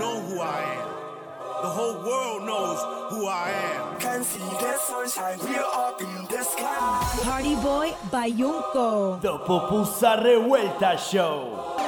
know 0.00 0.18
who 0.22 0.40
I 0.40 0.60
am. 0.80 0.88
The 1.62 1.68
whole 1.68 1.98
world 2.02 2.46
knows 2.46 2.80
who 3.12 3.26
I 3.26 3.50
am. 3.50 4.00
Can 4.00 4.24
see 4.24 4.38
the 4.38 4.78
sunshine, 4.78 5.38
we're 5.42 5.60
up 5.60 6.00
in 6.00 6.24
the 6.24 6.42
sky. 6.42 7.20
Party 7.22 7.54
Boy 7.56 7.92
Bayunco. 8.10 9.20
The 9.20 9.36
Pupusa 9.46 10.24
Revuelta 10.24 10.98
Show. 10.98 11.79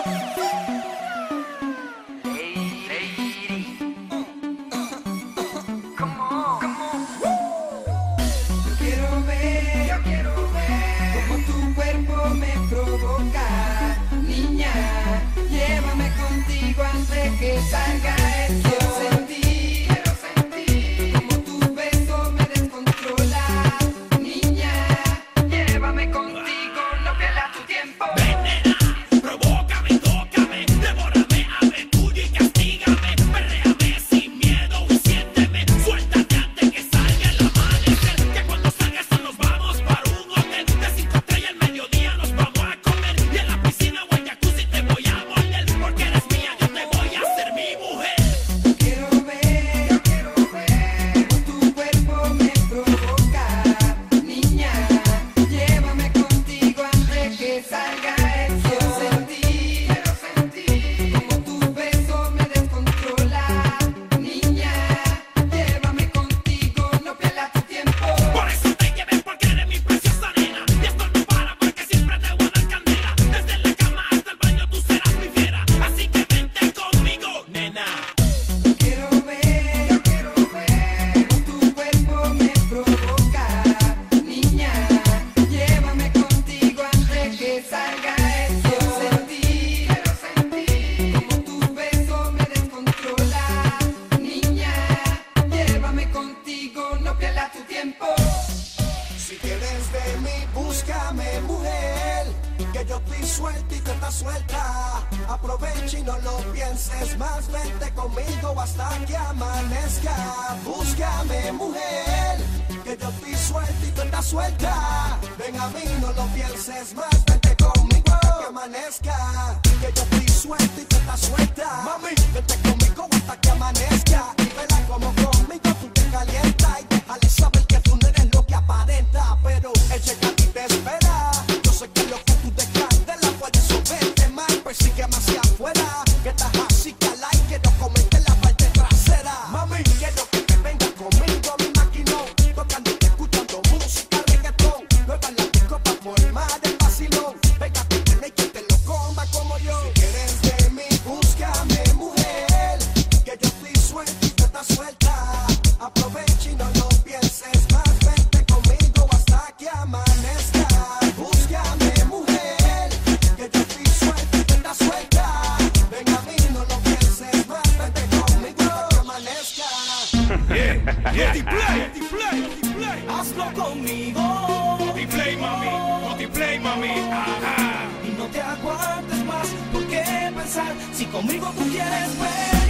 Si 180.93 181.05
conmigo 181.07 181.47
tú 181.57 181.63
quieres 181.71 182.19
ver. 182.19 182.62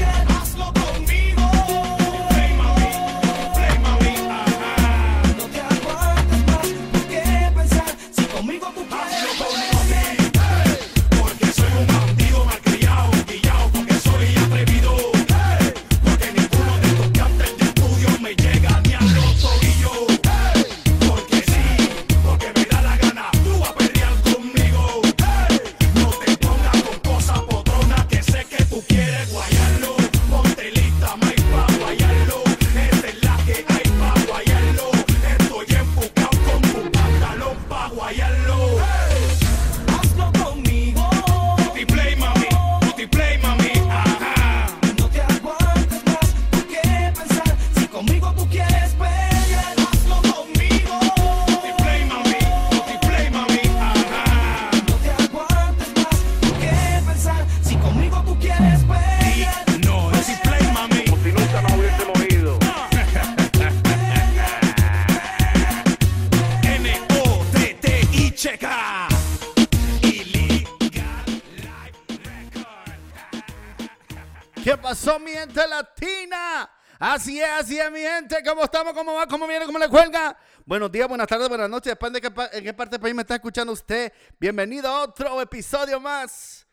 eso, 75.03 75.19
mi 75.19 75.33
gente 75.33 75.67
latina. 75.67 76.71
Así 76.99 77.41
es, 77.41 77.49
así 77.49 77.79
es, 77.79 77.91
mi 77.91 77.99
gente. 77.99 78.37
¿Cómo 78.47 78.63
estamos? 78.63 78.93
¿Cómo 78.93 79.15
va? 79.15 79.27
¿Cómo 79.27 79.49
viene? 79.49 79.67
¿Cómo 79.67 79.79
le 79.79 79.89
cuelga? 79.89 80.37
Buenos 80.65 80.93
días, 80.93 81.09
buenas 81.09 81.27
tardes, 81.27 81.49
buenas 81.49 81.69
noches. 81.69 81.91
Depende 81.91 82.21
de 82.21 82.31
qué, 82.31 82.57
en 82.59 82.65
qué 82.65 82.73
parte 82.73 82.93
del 82.93 83.01
país 83.01 83.13
me 83.13 83.23
está 83.23 83.35
escuchando 83.35 83.73
usted. 83.73 84.13
Bienvenido 84.39 84.89
a 84.89 85.03
otro 85.03 85.41
episodio 85.41 85.99
más. 85.99 86.65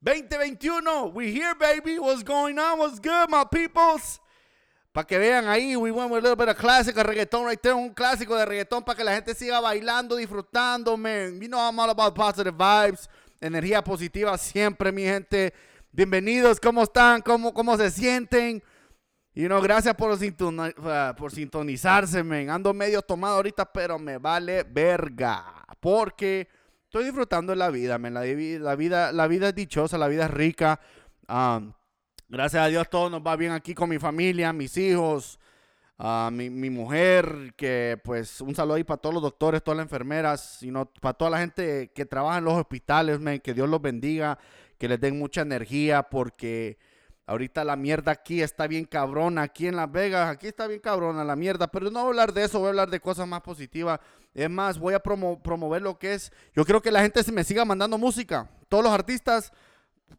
2021. 0.00 1.06
We 1.06 1.32
here, 1.32 1.54
baby. 1.58 1.98
What's 1.98 2.22
going 2.22 2.56
on? 2.56 2.78
What's 2.78 3.00
good, 3.00 3.28
my 3.28 3.44
peoples? 3.50 4.20
Para 4.92 5.04
que 5.04 5.18
vean 5.18 5.48
ahí, 5.48 5.74
we 5.74 5.90
went 5.90 6.12
with 6.12 6.20
a 6.20 6.28
little 6.28 6.36
bit 6.36 6.50
of 6.50 6.56
classic 6.56 6.96
of 6.96 7.04
reggaeton 7.04 7.44
right 7.44 7.60
there, 7.60 7.74
un 7.74 7.92
clásico 7.94 8.36
de 8.36 8.44
reggaetón 8.44 8.84
para 8.84 8.96
que 8.96 9.02
la 9.02 9.14
gente 9.14 9.34
siga 9.34 9.60
bailando, 9.60 10.14
disfrutando, 10.14 10.96
man. 10.96 11.40
You 11.40 11.48
know 11.48 11.58
I'm 11.58 11.80
all 11.80 11.90
about 11.90 12.14
positive 12.14 12.54
vibes, 12.56 13.08
energía 13.40 13.82
positiva 13.82 14.38
siempre, 14.38 14.92
mi 14.92 15.02
gente. 15.02 15.52
Bienvenidos, 15.94 16.58
¿cómo 16.58 16.84
están? 16.84 17.20
¿Cómo, 17.20 17.52
cómo 17.52 17.76
se 17.76 17.90
sienten? 17.90 18.62
Y 19.34 19.42
no, 19.42 19.60
gracias 19.60 19.94
por, 19.94 20.18
ah, 20.84 21.14
por 21.18 21.32
sintonizarse, 21.32 22.24
men. 22.24 22.48
Ando 22.48 22.72
medio 22.72 23.02
tomado 23.02 23.36
ahorita, 23.36 23.70
pero 23.70 23.98
me 23.98 24.16
vale 24.16 24.62
verga. 24.62 25.66
Porque 25.80 26.48
estoy 26.84 27.04
disfrutando 27.04 27.52
de 27.52 27.56
la 27.56 27.68
vida, 27.68 27.98
men. 27.98 28.14
La, 28.14 28.22
la 28.24 28.74
vida, 28.74 29.12
la 29.12 29.26
vida 29.26 29.50
es 29.50 29.54
dichosa, 29.54 29.98
la 29.98 30.08
vida 30.08 30.24
es 30.24 30.30
rica. 30.30 30.80
Um, 31.28 31.74
gracias 32.26 32.64
a 32.64 32.68
Dios 32.68 32.88
todo 32.88 33.10
nos 33.10 33.20
va 33.20 33.36
bien 33.36 33.52
aquí 33.52 33.74
con 33.74 33.90
mi 33.90 33.98
familia, 33.98 34.50
mis 34.54 34.74
hijos, 34.78 35.38
a 35.98 36.30
mi, 36.32 36.48
mi 36.48 36.70
mujer, 36.70 37.52
que 37.54 38.00
pues 38.02 38.40
un 38.40 38.54
saludo 38.54 38.76
ahí 38.76 38.84
para 38.84 38.96
todos 38.96 39.12
los 39.12 39.22
doctores, 39.22 39.62
todas 39.62 39.76
las 39.76 39.84
enfermeras, 39.84 40.62
y 40.62 40.70
no, 40.70 40.86
para 40.86 41.12
toda 41.12 41.32
la 41.32 41.38
gente 41.40 41.92
que 41.94 42.06
trabaja 42.06 42.38
en 42.38 42.44
los 42.44 42.54
hospitales, 42.54 43.20
men, 43.20 43.40
que 43.40 43.52
Dios 43.52 43.68
los 43.68 43.82
bendiga, 43.82 44.38
que 44.82 44.88
les 44.88 45.00
den 45.00 45.16
mucha 45.16 45.42
energía, 45.42 46.02
porque 46.02 46.76
ahorita 47.26 47.62
la 47.62 47.76
mierda 47.76 48.10
aquí 48.10 48.42
está 48.42 48.66
bien 48.66 48.84
cabrona, 48.84 49.42
aquí 49.42 49.68
en 49.68 49.76
Las 49.76 49.88
Vegas, 49.92 50.28
aquí 50.28 50.48
está 50.48 50.66
bien 50.66 50.80
cabrona 50.80 51.22
la 51.22 51.36
mierda, 51.36 51.68
pero 51.68 51.84
no 51.88 52.00
voy 52.00 52.00
a 52.00 52.08
hablar 52.08 52.32
de 52.32 52.42
eso, 52.42 52.58
voy 52.58 52.66
a 52.66 52.70
hablar 52.70 52.90
de 52.90 52.98
cosas 52.98 53.28
más 53.28 53.42
positivas. 53.42 54.00
Es 54.34 54.50
más, 54.50 54.80
voy 54.80 54.94
a 54.94 55.00
promo- 55.00 55.40
promover 55.40 55.82
lo 55.82 56.00
que 56.00 56.14
es, 56.14 56.32
yo 56.52 56.64
creo 56.64 56.82
que 56.82 56.90
la 56.90 57.00
gente 57.00 57.22
se 57.22 57.30
me 57.30 57.44
siga 57.44 57.64
mandando 57.64 57.96
música, 57.96 58.50
todos 58.68 58.82
los 58.82 58.92
artistas, 58.92 59.52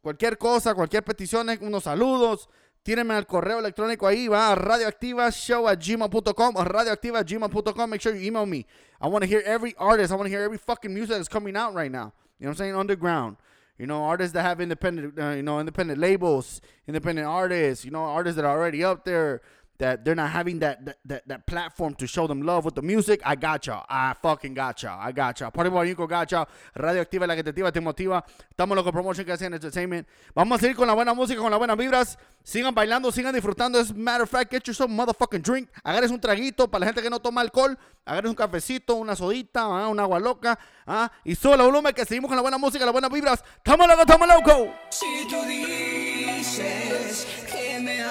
cualquier 0.02 0.38
cosa, 0.38 0.74
cualquier 0.74 1.04
petición, 1.04 1.50
unos 1.60 1.84
saludos, 1.84 2.50
tírenme 2.84 3.16
al 3.16 3.28
correo 3.28 3.60
electrónico 3.60 4.08
ahí, 4.08 4.30
va 4.30 4.54
a 4.54 4.56
radioactivashow 4.56 5.68
at 5.68 5.78
gmail.com 5.78 6.56
or 6.56 6.72
radioactiva@gmail.com. 6.72 7.90
Make 7.90 8.02
sure 8.02 8.18
you 8.18 8.26
email 8.26 8.46
me. 8.46 8.66
I 9.02 9.08
want 9.10 9.24
to 9.24 9.28
hear 9.28 9.44
every 9.46 9.76
artist. 9.78 10.14
I 10.14 10.16
want 10.16 10.28
to 10.28 10.34
hear 10.34 10.42
every 10.46 10.58
fucking 10.58 10.94
music 10.94 11.18
that's 11.18 11.28
coming 11.28 11.58
out 11.58 11.76
right 11.76 11.92
now. 11.92 12.14
You 12.40 12.46
know 12.46 12.52
what 12.52 12.52
I'm 12.52 12.56
saying? 12.56 12.76
Underground. 12.76 13.36
You 13.78 13.88
know, 13.88 14.04
artists 14.04 14.34
that 14.34 14.44
have 14.44 14.62
independent, 14.62 15.20
uh, 15.20 15.30
you 15.32 15.44
know, 15.44 15.60
independent 15.60 16.00
labels, 16.00 16.62
independent 16.88 17.28
artists. 17.28 17.84
You 17.84 17.92
know, 17.92 18.04
artists 18.04 18.36
that 18.36 18.46
are 18.46 18.56
already 18.58 18.84
up 18.84 19.04
there. 19.06 19.42
That 19.84 20.06
they're 20.06 20.16
not 20.16 20.32
having 20.32 20.60
that 20.60 20.86
that, 20.86 20.98
that 21.04 21.28
that 21.28 21.46
platform 21.46 21.94
to 21.96 22.08
show 22.08 22.26
them 22.26 22.42
love 22.42 22.64
with 22.64 22.74
the 22.74 22.82
music. 22.82 23.20
I 23.26 23.36
got 23.36 23.68
y'all. 23.68 23.84
I 23.90 24.14
fucking 24.22 24.54
got 24.54 24.82
y'all. 24.82 24.98
I 24.98 25.12
got 25.12 25.42
y'all. 25.42 25.52
Party 25.52 25.70
Boy 25.70 25.94
Inco 25.94 26.08
got 26.08 26.32
y'all. 26.32 26.48
Radioactiva, 26.74 27.28
la 27.28 27.36
que 27.36 27.44
te 27.44 27.50
activa, 27.50 27.70
te 27.70 27.82
motiva. 27.82 28.24
Estamos 28.50 28.78
locos 28.78 28.94
promotion 28.94 29.26
que 29.26 29.34
hacen 29.34 29.54
entertainment. 29.54 30.08
Vamos 30.34 30.58
a 30.58 30.62
seguir 30.62 30.78
con 30.78 30.88
la 30.88 30.94
buena 30.94 31.14
música, 31.14 31.42
con 31.42 31.52
las 31.52 31.58
buenas 31.58 31.76
vibras. 31.76 32.18
Sigan 32.44 32.74
bailando, 32.74 33.12
sigan 33.12 33.34
disfrutando. 33.34 33.78
As 33.78 33.92
a 33.92 33.94
matter 33.94 34.24
of 34.24 34.30
fact, 34.30 34.52
get 34.52 34.66
yourself 34.66 34.90
a 34.90 34.94
motherfucking 34.94 35.42
drink. 35.42 35.70
Agarres 35.84 36.12
un 36.12 36.22
traguito 36.22 36.72
para 36.72 36.80
la 36.80 36.86
gente 36.86 37.02
que 37.02 37.10
no 37.10 37.20
toma 37.20 37.42
alcohol. 37.42 37.78
Agarres 38.06 38.30
un 38.30 38.36
cafecito, 38.36 38.96
una 38.96 39.18
sodita, 39.18 39.64
ah, 39.64 39.90
un 39.90 40.00
agua 40.00 40.18
loca. 40.18 40.58
ah, 40.88 41.12
y 41.26 41.36
sube 41.36 41.56
el 41.56 41.62
volumen 41.62 41.94
que 41.94 42.06
seguimos 42.06 42.30
con 42.30 42.38
la 42.38 42.42
buena 42.42 42.58
música, 42.58 42.86
las 42.86 42.94
buenas 42.94 43.12
vibras. 43.12 43.44
Estamos 43.58 43.86
locos, 43.86 44.06
estamos 44.08 44.30
locos. 44.30 44.70
Si 44.92 45.28
tú 45.30 45.42
dices 45.46 47.28
que 47.52 47.80
me 47.82 48.02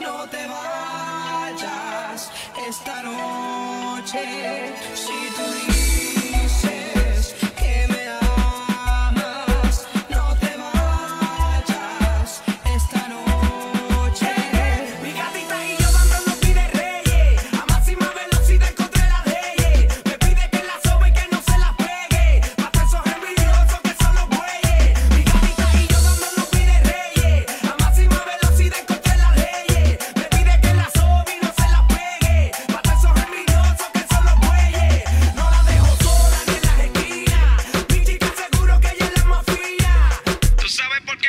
no 0.00 0.28
te 0.28 0.46
vayas 0.46 2.30
esta 2.68 3.02
noche. 3.02 4.74
Si 4.94 5.34
tú 5.36 5.87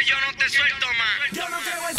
yo 0.06 0.16
no 0.22 0.34
te 0.38 0.50
suelto 0.50 0.88
más. 0.94 1.99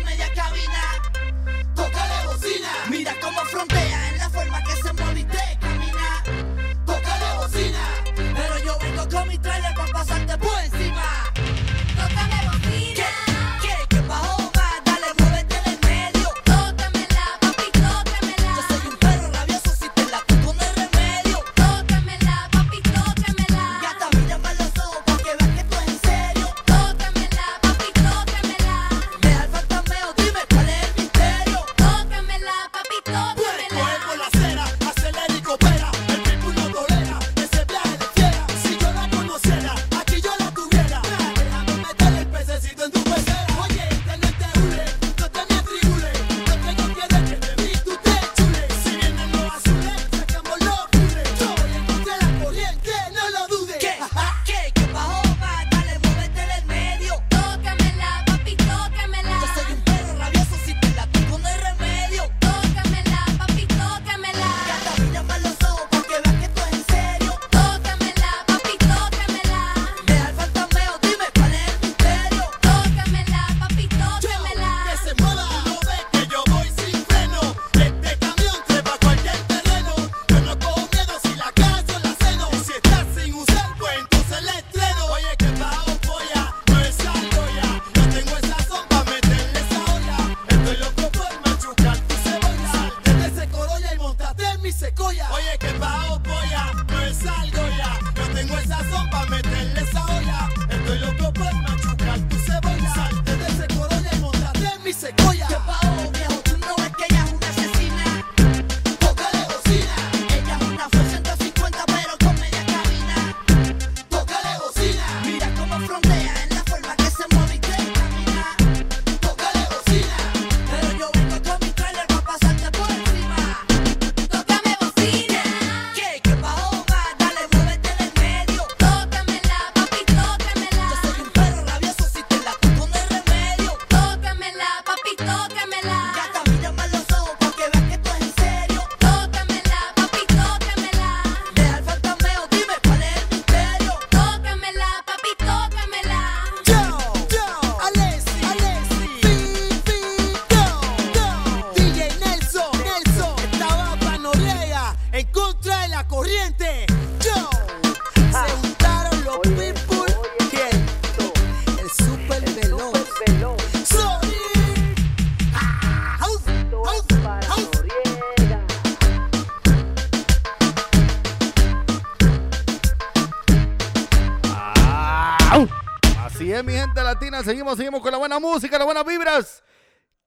Seguimos, 177.51 177.75
seguimos 177.75 178.01
con 178.01 178.13
la 178.13 178.17
buena 178.17 178.39
música, 178.39 178.77
las 178.77 178.85
buenas 178.85 179.05
vibras. 179.05 179.61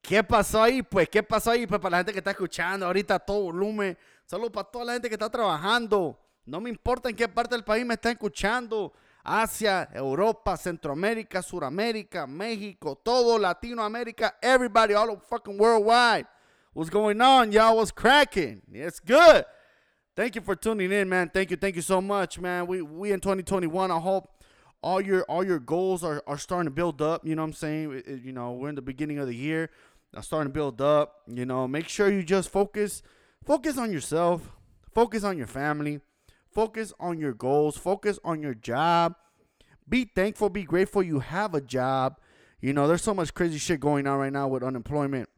¿Qué 0.03 0.23
pasó 0.23 0.63
ahí? 0.63 0.83
Pues, 0.83 1.09
¿qué 1.09 1.23
pasó 1.23 1.53
ahí? 1.53 1.67
Pues 1.67 1.81
para 1.81 1.93
la 1.93 1.97
gente 1.97 2.13
que 2.13 2.19
está 2.19 2.33
escuchando 2.33 2.85
ahorita 2.85 3.19
todo 3.19 3.45
volumen. 3.45 3.97
Solo 4.27 4.53
para 4.53 4.71
toda 4.71 4.85
la 4.85 4.93
gente 4.93 5.09
que 5.09 5.15
está 5.15 5.31
trabajando. 5.31 6.21
No 6.45 6.61
me 6.61 6.69
importa 6.69 7.09
en 7.09 7.17
qué 7.17 7.27
parte 7.27 7.55
del 7.55 7.65
país 7.65 7.87
me 7.87 7.95
está 7.95 8.11
escuchando. 8.11 8.93
Asia, 9.23 9.89
Europa, 9.95 10.55
Centroamérica, 10.59 11.41
Suramérica, 11.41 12.27
México, 12.27 12.95
todo 12.95 13.39
Latinoamérica, 13.39 14.37
everybody, 14.43 14.93
all 14.93 15.09
over 15.09 15.23
fucking 15.23 15.59
worldwide. 15.59 16.27
What's 16.75 16.91
going 16.91 17.23
on, 17.23 17.53
y'all? 17.53 17.79
What's 17.79 17.91
cracking? 17.91 18.61
It's 18.71 19.01
good. 19.01 19.47
Thank 20.15 20.37
you 20.37 20.43
for 20.43 20.55
tuning 20.57 20.93
in, 20.93 21.09
man. 21.09 21.31
Thank 21.33 21.51
you, 21.53 21.57
thank 21.57 21.75
you 21.75 21.81
so 21.81 22.03
much, 22.03 22.39
man. 22.39 22.67
We 22.67 22.83
we 22.83 23.13
in 23.13 23.21
2021. 23.21 23.91
I 23.91 23.99
hope 23.99 24.29
all 24.85 25.01
your 25.01 25.23
all 25.25 25.43
your 25.45 25.59
goals 25.59 26.05
are, 26.05 26.23
are 26.27 26.37
starting 26.39 26.67
to 26.67 26.71
build 26.71 27.01
up. 27.01 27.27
You 27.27 27.35
know 27.35 27.43
what 27.43 27.49
I'm 27.49 27.55
saying? 27.55 27.93
It- 27.93 28.07
it- 28.07 28.23
you 28.23 28.33
know, 28.33 28.53
we're 28.53 28.69
in 28.69 28.75
the 28.75 28.83
beginning 28.83 29.19
of 29.19 29.27
the 29.27 29.35
year. 29.35 29.71
They're 30.13 30.23
starting 30.23 30.51
to 30.53 30.55
build 30.55 30.81
up. 30.81 31.23
You 31.27 31.47
know, 31.47 31.67
make 31.67 31.89
sure 31.89 32.11
you 32.11 32.23
just 32.23 32.51
focus 32.51 33.03
focus 33.45 33.79
on 33.79 33.93
yourself, 33.93 34.51
focus 34.93 35.25
on 35.25 35.39
your 35.39 35.47
family, 35.47 36.01
focus 36.53 36.93
on 37.01 37.19
your 37.19 37.33
goals, 37.33 37.77
focus 37.77 38.19
on 38.25 38.41
your 38.43 38.55
job. 38.55 39.15
Be 39.89 40.05
thankful, 40.05 40.49
be 40.51 40.65
grateful 40.65 41.03
you 41.03 41.21
have 41.21 41.55
a 41.55 41.61
job. 41.61 42.19
You 42.61 42.73
know, 42.73 42.87
there's 42.87 43.03
so 43.03 43.15
much 43.15 43.35
crazy 43.35 43.59
shit 43.59 43.81
going 43.81 44.07
on 44.07 44.19
right 44.19 44.33
now 44.33 44.49
with 44.49 44.63
unemployment 44.63 45.29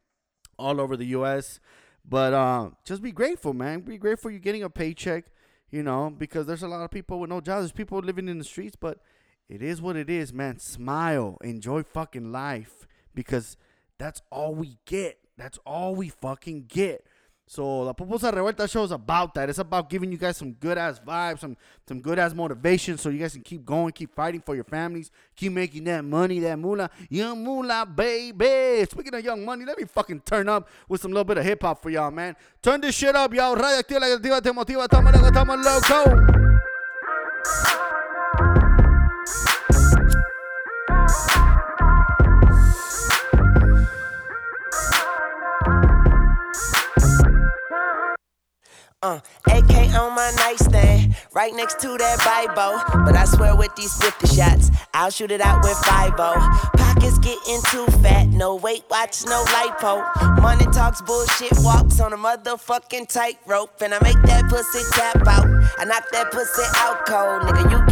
all 0.59 0.81
over 0.81 0.97
the 0.97 1.07
U.S. 1.19 1.61
But 2.09 2.33
uh, 2.33 2.71
just 2.85 3.03
be 3.03 3.11
grateful, 3.13 3.53
man. 3.53 3.81
Be 3.81 3.99
grateful 3.99 4.31
you're 4.31 4.39
getting 4.39 4.63
a 4.63 4.71
paycheck, 4.71 5.25
you 5.71 5.83
know, 5.83 6.11
because 6.11 6.47
there's 6.47 6.63
a 6.63 6.69
lot 6.69 6.85
of 6.85 6.91
people 6.91 7.19
with 7.19 7.31
no 7.31 7.41
jobs. 7.41 7.63
There's 7.63 7.73
people 7.73 7.99
living 7.99 8.29
in 8.29 8.39
the 8.39 8.45
streets, 8.45 8.77
but 8.79 9.01
it 9.49 9.63
is 9.63 9.81
what 9.81 9.97
it 9.97 10.11
is, 10.11 10.33
man. 10.33 10.59
Smile, 10.59 11.39
enjoy 11.43 11.83
fucking 11.83 12.33
life, 12.33 12.87
because 13.15 13.57
that's 13.99 14.23
all 14.31 14.55
we 14.55 14.79
get. 14.85 15.19
That's 15.37 15.59
all 15.67 15.95
we 15.95 16.09
fucking 16.09 16.67
get. 16.69 17.07
So 17.49 17.83
La 17.83 17.93
Pupusa 17.93 18.33
Revuelta 18.33 18.69
show 18.69 18.83
is 18.83 18.91
about 18.91 19.33
that. 19.35 19.49
It's 19.49 19.61
about 19.61 19.89
giving 19.89 20.11
you 20.11 20.19
guys 20.19 20.37
some 20.37 20.53
good 20.55 20.77
ass 20.77 20.99
vibes, 20.99 21.39
some 21.39 21.57
some 21.87 22.01
good 22.01 22.19
ass 22.19 22.35
motivation, 22.35 22.99
so 22.99 23.09
you 23.09 23.21
guys 23.21 23.35
can 23.35 23.43
keep 23.43 23.65
going, 23.65 23.93
keep 23.93 24.13
fighting 24.13 24.41
for 24.41 24.57
your 24.57 24.65
families, 24.65 25.13
keep 25.37 25.53
making 25.53 25.85
that 25.85 26.05
money, 26.05 26.41
that 26.41 26.59
moolah, 26.59 26.91
young 27.09 27.45
moolah, 27.45 27.87
baby. 27.87 28.85
Speaking 28.91 29.15
of 29.15 29.25
young 29.25 29.45
money, 29.45 29.65
let 29.65 29.79
me 29.79 29.85
fucking 29.85 30.23
turn 30.23 30.49
up 30.49 30.69
with 30.89 31.01
some 31.01 31.13
little 31.13 31.25
bit 31.25 31.39
of 31.39 31.45
hip 31.45 31.63
hop 31.63 31.81
for 31.81 31.91
y'all, 31.91 32.11
man. 32.11 32.35
Turn 32.61 32.81
this 32.81 32.97
shit 32.97 33.15
up, 33.15 33.33
y'all. 33.33 33.55
Radio 33.55 33.79
Activa, 33.79 34.13
activa 34.13 34.43
te 34.43 34.51
motiva. 34.51 34.83
Estamos 34.83 35.13
locos, 35.13 35.29
estamos 35.29 35.65
loco. 35.65 36.46
AK 49.47 49.95
on 49.95 50.15
my 50.15 50.33
nightstand, 50.37 51.17
right 51.33 51.55
next 51.55 51.79
to 51.81 51.97
that 51.99 52.19
Bible. 52.25 53.05
But 53.05 53.17
I 53.17 53.25
swear 53.25 53.57
with 53.57 53.75
these 53.77 53.95
50 54.01 54.27
shots, 54.29 54.71
I'll 54.95 55.11
shoot 55.11 55.31
it 55.31 55.41
out 55.41 55.63
with 55.63 55.77
5 55.79 56.17
Pockets 56.17 57.19
getting 57.19 57.61
too 57.71 57.87
fat, 58.03 58.29
no 58.29 58.57
weight 58.57 58.85
watch, 58.91 59.25
no 59.27 59.45
lipo. 59.45 60.41
Money 60.41 60.67
talks, 60.67 61.03
bullshit 61.03 61.53
walks 61.59 62.01
on 62.01 62.13
a 62.13 62.17
motherfucking 62.17 63.09
tightrope. 63.09 63.81
And 63.83 63.95
I 63.95 63.99
make 64.03 64.21
that 64.23 64.49
pussy 64.49 64.83
tap 64.93 65.27
out. 65.27 65.47
I 65.79 65.85
knock 65.85 66.05
that 66.13 66.33
pussy 66.33 66.63
out 66.77 67.07
cold. 67.07 67.43
Nigga, 67.43 67.71
you 67.71 67.86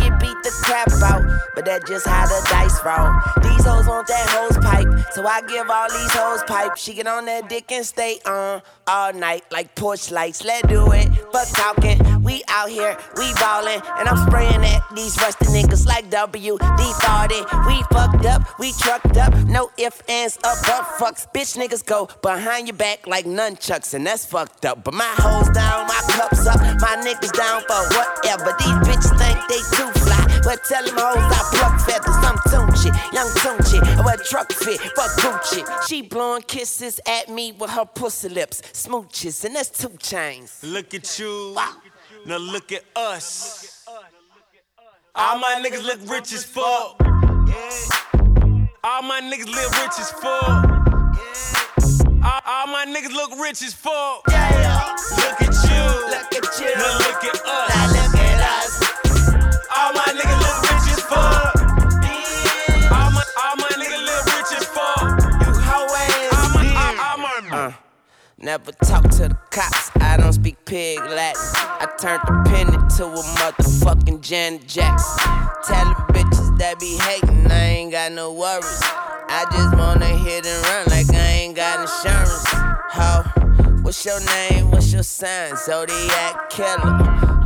crap 0.62 0.90
out. 1.02 1.22
But 1.54 1.64
that 1.66 1.86
just 1.86 2.06
how 2.06 2.26
the 2.26 2.46
dice 2.48 2.78
roll. 2.84 3.10
These 3.42 3.64
hoes 3.64 3.86
want 3.86 4.06
that 4.08 4.28
hose 4.30 4.58
pipe. 4.58 5.12
So 5.12 5.26
I 5.26 5.40
give 5.42 5.68
all 5.70 5.88
these 5.88 6.12
hoes 6.12 6.42
pipe. 6.44 6.76
She 6.76 6.94
get 6.94 7.06
on 7.06 7.24
that 7.26 7.48
dick 7.48 7.70
and 7.72 7.84
stay 7.84 8.18
on 8.26 8.62
all 8.86 9.12
night 9.12 9.44
like 9.50 9.74
porch 9.74 10.10
lights. 10.10 10.44
Let's 10.44 10.66
do 10.68 10.92
it. 10.92 11.08
Fuck 11.32 11.48
talking. 11.48 12.13
We 12.24 12.42
out 12.48 12.70
here, 12.70 12.96
we 13.16 13.32
ballin'. 13.34 13.82
And 13.98 14.08
I'm 14.08 14.16
spraying 14.26 14.64
at 14.64 14.82
these 14.94 15.20
rusty 15.20 15.44
niggas 15.46 15.86
like 15.86 16.10
WD 16.10 16.58
40. 16.58 17.34
We 17.68 17.82
fucked 17.92 18.24
up, 18.24 18.58
we 18.58 18.72
trucked 18.72 19.16
up. 19.18 19.34
No 19.46 19.70
ifs, 19.76 20.02
ands, 20.08 20.36
or 20.38 20.54
but 20.64 20.84
fucks. 20.98 21.26
Bitch 21.34 21.56
niggas 21.56 21.84
go 21.84 22.08
behind 22.22 22.66
your 22.68 22.76
back 22.76 23.06
like 23.06 23.26
nunchucks. 23.26 23.92
And 23.92 24.06
that's 24.06 24.24
fucked 24.24 24.64
up. 24.64 24.84
But 24.84 24.94
my 24.94 25.12
hoes 25.18 25.50
down, 25.50 25.86
my 25.86 26.00
cups 26.08 26.46
up. 26.46 26.60
My 26.80 26.96
niggas 27.04 27.32
down 27.32 27.62
for 27.68 27.82
whatever. 27.94 28.56
These 28.58 28.80
bitches 28.88 29.12
think 29.18 29.38
they 29.48 29.60
too 29.76 29.90
fly. 30.00 30.40
But 30.44 30.64
tell 30.64 30.84
them 30.84 30.96
hoes 30.96 31.16
I 31.18 31.42
pluck 31.52 31.80
feathers. 31.80 32.16
I'm 32.24 32.36
Tunechi, 32.48 33.12
young 33.12 33.28
Tunechi. 33.36 33.82
I 33.98 34.04
wear 34.04 34.16
Trukfit, 34.16 34.78
fuck 34.96 35.10
Gucci. 35.20 35.88
She 35.88 36.02
blowing 36.02 36.42
kisses 36.42 37.00
at 37.06 37.28
me 37.28 37.52
with 37.52 37.70
her 37.70 37.84
pussy 37.84 38.28
lips. 38.28 38.62
Smooches, 38.72 39.44
and 39.44 39.56
that's 39.56 39.70
two 39.70 39.96
chains. 39.98 40.60
Look 40.62 40.94
at 40.94 41.18
you. 41.18 41.56
Now 42.26 42.38
look 42.38 42.72
at 42.72 42.82
us. 42.96 43.84
All 45.14 45.38
my 45.38 45.62
niggas 45.62 45.82
look 45.84 46.00
rich 46.10 46.32
as 46.32 46.44
fuck. 46.44 46.96
All 48.82 49.02
my 49.02 49.20
niggas 49.20 49.46
live 49.46 49.72
rich 49.82 49.98
as 50.00 50.10
fuck. 50.10 50.64
All, 52.24 52.40
all 52.46 52.66
my 52.68 52.86
niggas 52.88 53.12
look 53.12 53.30
rich 53.38 53.62
as 53.62 53.74
fuck. 53.74 54.26
Look 54.26 54.32
at 54.32 55.54
you. 55.68 55.84
Look 56.08 56.32
at 56.34 56.60
you. 56.60 56.74
Now 56.76 56.98
look 56.98 57.24
at 57.24 57.36
us. 57.44 57.70
Now 57.74 57.86
look 57.92 58.14
at 58.16 58.40
us. 58.40 58.72
All 59.76 59.92
my 59.92 60.08
niggas 60.16 60.40
look 60.40 60.58
rich 60.62 60.88
as 60.92 61.00
fuck. 61.02 61.56
All 62.90 63.10
my, 63.12 63.24
all 63.42 63.56
my 63.56 63.70
niggas 63.76 64.02
live 64.08 64.26
rich 64.34 64.52
as 64.58 64.64
fuck. 64.64 65.04
You 65.46 65.52
hoe 65.60 65.94
ass 65.94 66.32
All 66.32 66.48
my, 66.54 66.64
bitch. 66.64 66.76
all, 66.76 66.94
all 67.00 67.18
my, 67.18 67.56
Uh, 67.66 67.72
never 68.38 68.72
talk 68.72 69.02
to 69.10 69.28
the 69.28 69.38
cops. 69.50 69.90
I 70.14 70.16
don't 70.16 70.32
speak 70.32 70.64
pig 70.64 71.00
Latin. 71.00 71.42
I 71.56 71.88
turned 71.98 72.20
the 72.24 72.48
pen 72.48 72.68
into 72.72 73.04
a 73.04 73.22
motherfucking 73.34 74.20
Janet 74.20 74.64
Jackson. 74.64 75.18
Tell 75.66 75.86
the 75.86 76.12
bitches 76.12 76.56
that 76.58 76.78
be 76.78 76.96
hating, 77.02 77.50
I 77.50 77.64
ain't 77.64 77.90
got 77.90 78.12
no 78.12 78.32
worries. 78.32 78.78
I 78.84 79.44
just 79.50 79.76
wanna 79.76 80.06
hit 80.06 80.46
and 80.46 80.66
run 80.66 80.86
like 80.86 81.10
I 81.12 81.42
ain't 81.42 81.56
got 81.56 81.80
insurance. 81.80 82.44
Ho, 82.94 83.22
what's 83.82 84.06
your 84.06 84.20
name? 84.20 84.70
What's 84.70 84.92
your 84.92 85.02
sign? 85.02 85.56
Zodiac 85.56 86.48
killer. 86.48 86.94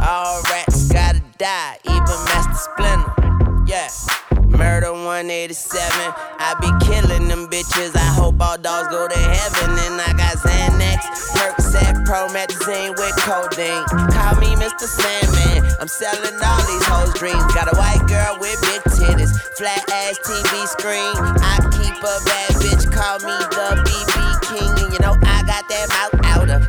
All 0.07 0.43
rats 0.51 0.93
gotta 0.93 1.23
die, 1.39 1.79
even 1.85 2.05
Master 2.05 2.53
Splinter. 2.53 3.65
Yeah. 3.67 3.89
Murder 4.59 4.91
187. 4.91 5.87
I 5.87 6.59
be 6.59 6.67
killing 6.83 7.29
them 7.31 7.47
bitches. 7.47 7.95
I 7.95 8.11
hope 8.11 8.43
all 8.43 8.59
dogs 8.59 8.91
go 8.91 9.07
to 9.07 9.15
heaven. 9.15 9.71
And 9.87 10.03
I 10.03 10.11
got 10.19 10.35
Xanax, 10.35 10.99
Percocet, 11.31 12.03
Promethazine 12.03 12.99
with 12.99 13.15
codeine. 13.23 13.87
Call 14.11 14.35
me 14.43 14.59
Mr. 14.59 14.91
Sandman. 14.91 15.63
I'm 15.79 15.87
selling 15.87 16.35
all 16.43 16.63
these 16.67 16.87
hoes' 16.91 17.15
dreams. 17.15 17.47
Got 17.55 17.71
a 17.71 17.77
white 17.79 18.03
girl 18.11 18.35
with 18.43 18.59
big 18.67 18.83
titties, 18.99 19.31
flat 19.55 19.79
ass 19.95 20.19
TV 20.27 20.67
screen. 20.67 21.15
I 21.39 21.63
keep 21.79 21.95
a 21.95 22.15
bad 22.27 22.51
bitch. 22.59 22.91
Call 22.91 23.23
me 23.23 23.39
the 23.55 23.79
BB 23.87 24.19
King. 24.43 24.71
And 24.75 24.93
you 24.93 24.99
know 24.99 25.15
I 25.23 25.47
got 25.47 25.69
that 25.71 25.87
mouth. 25.95 26.18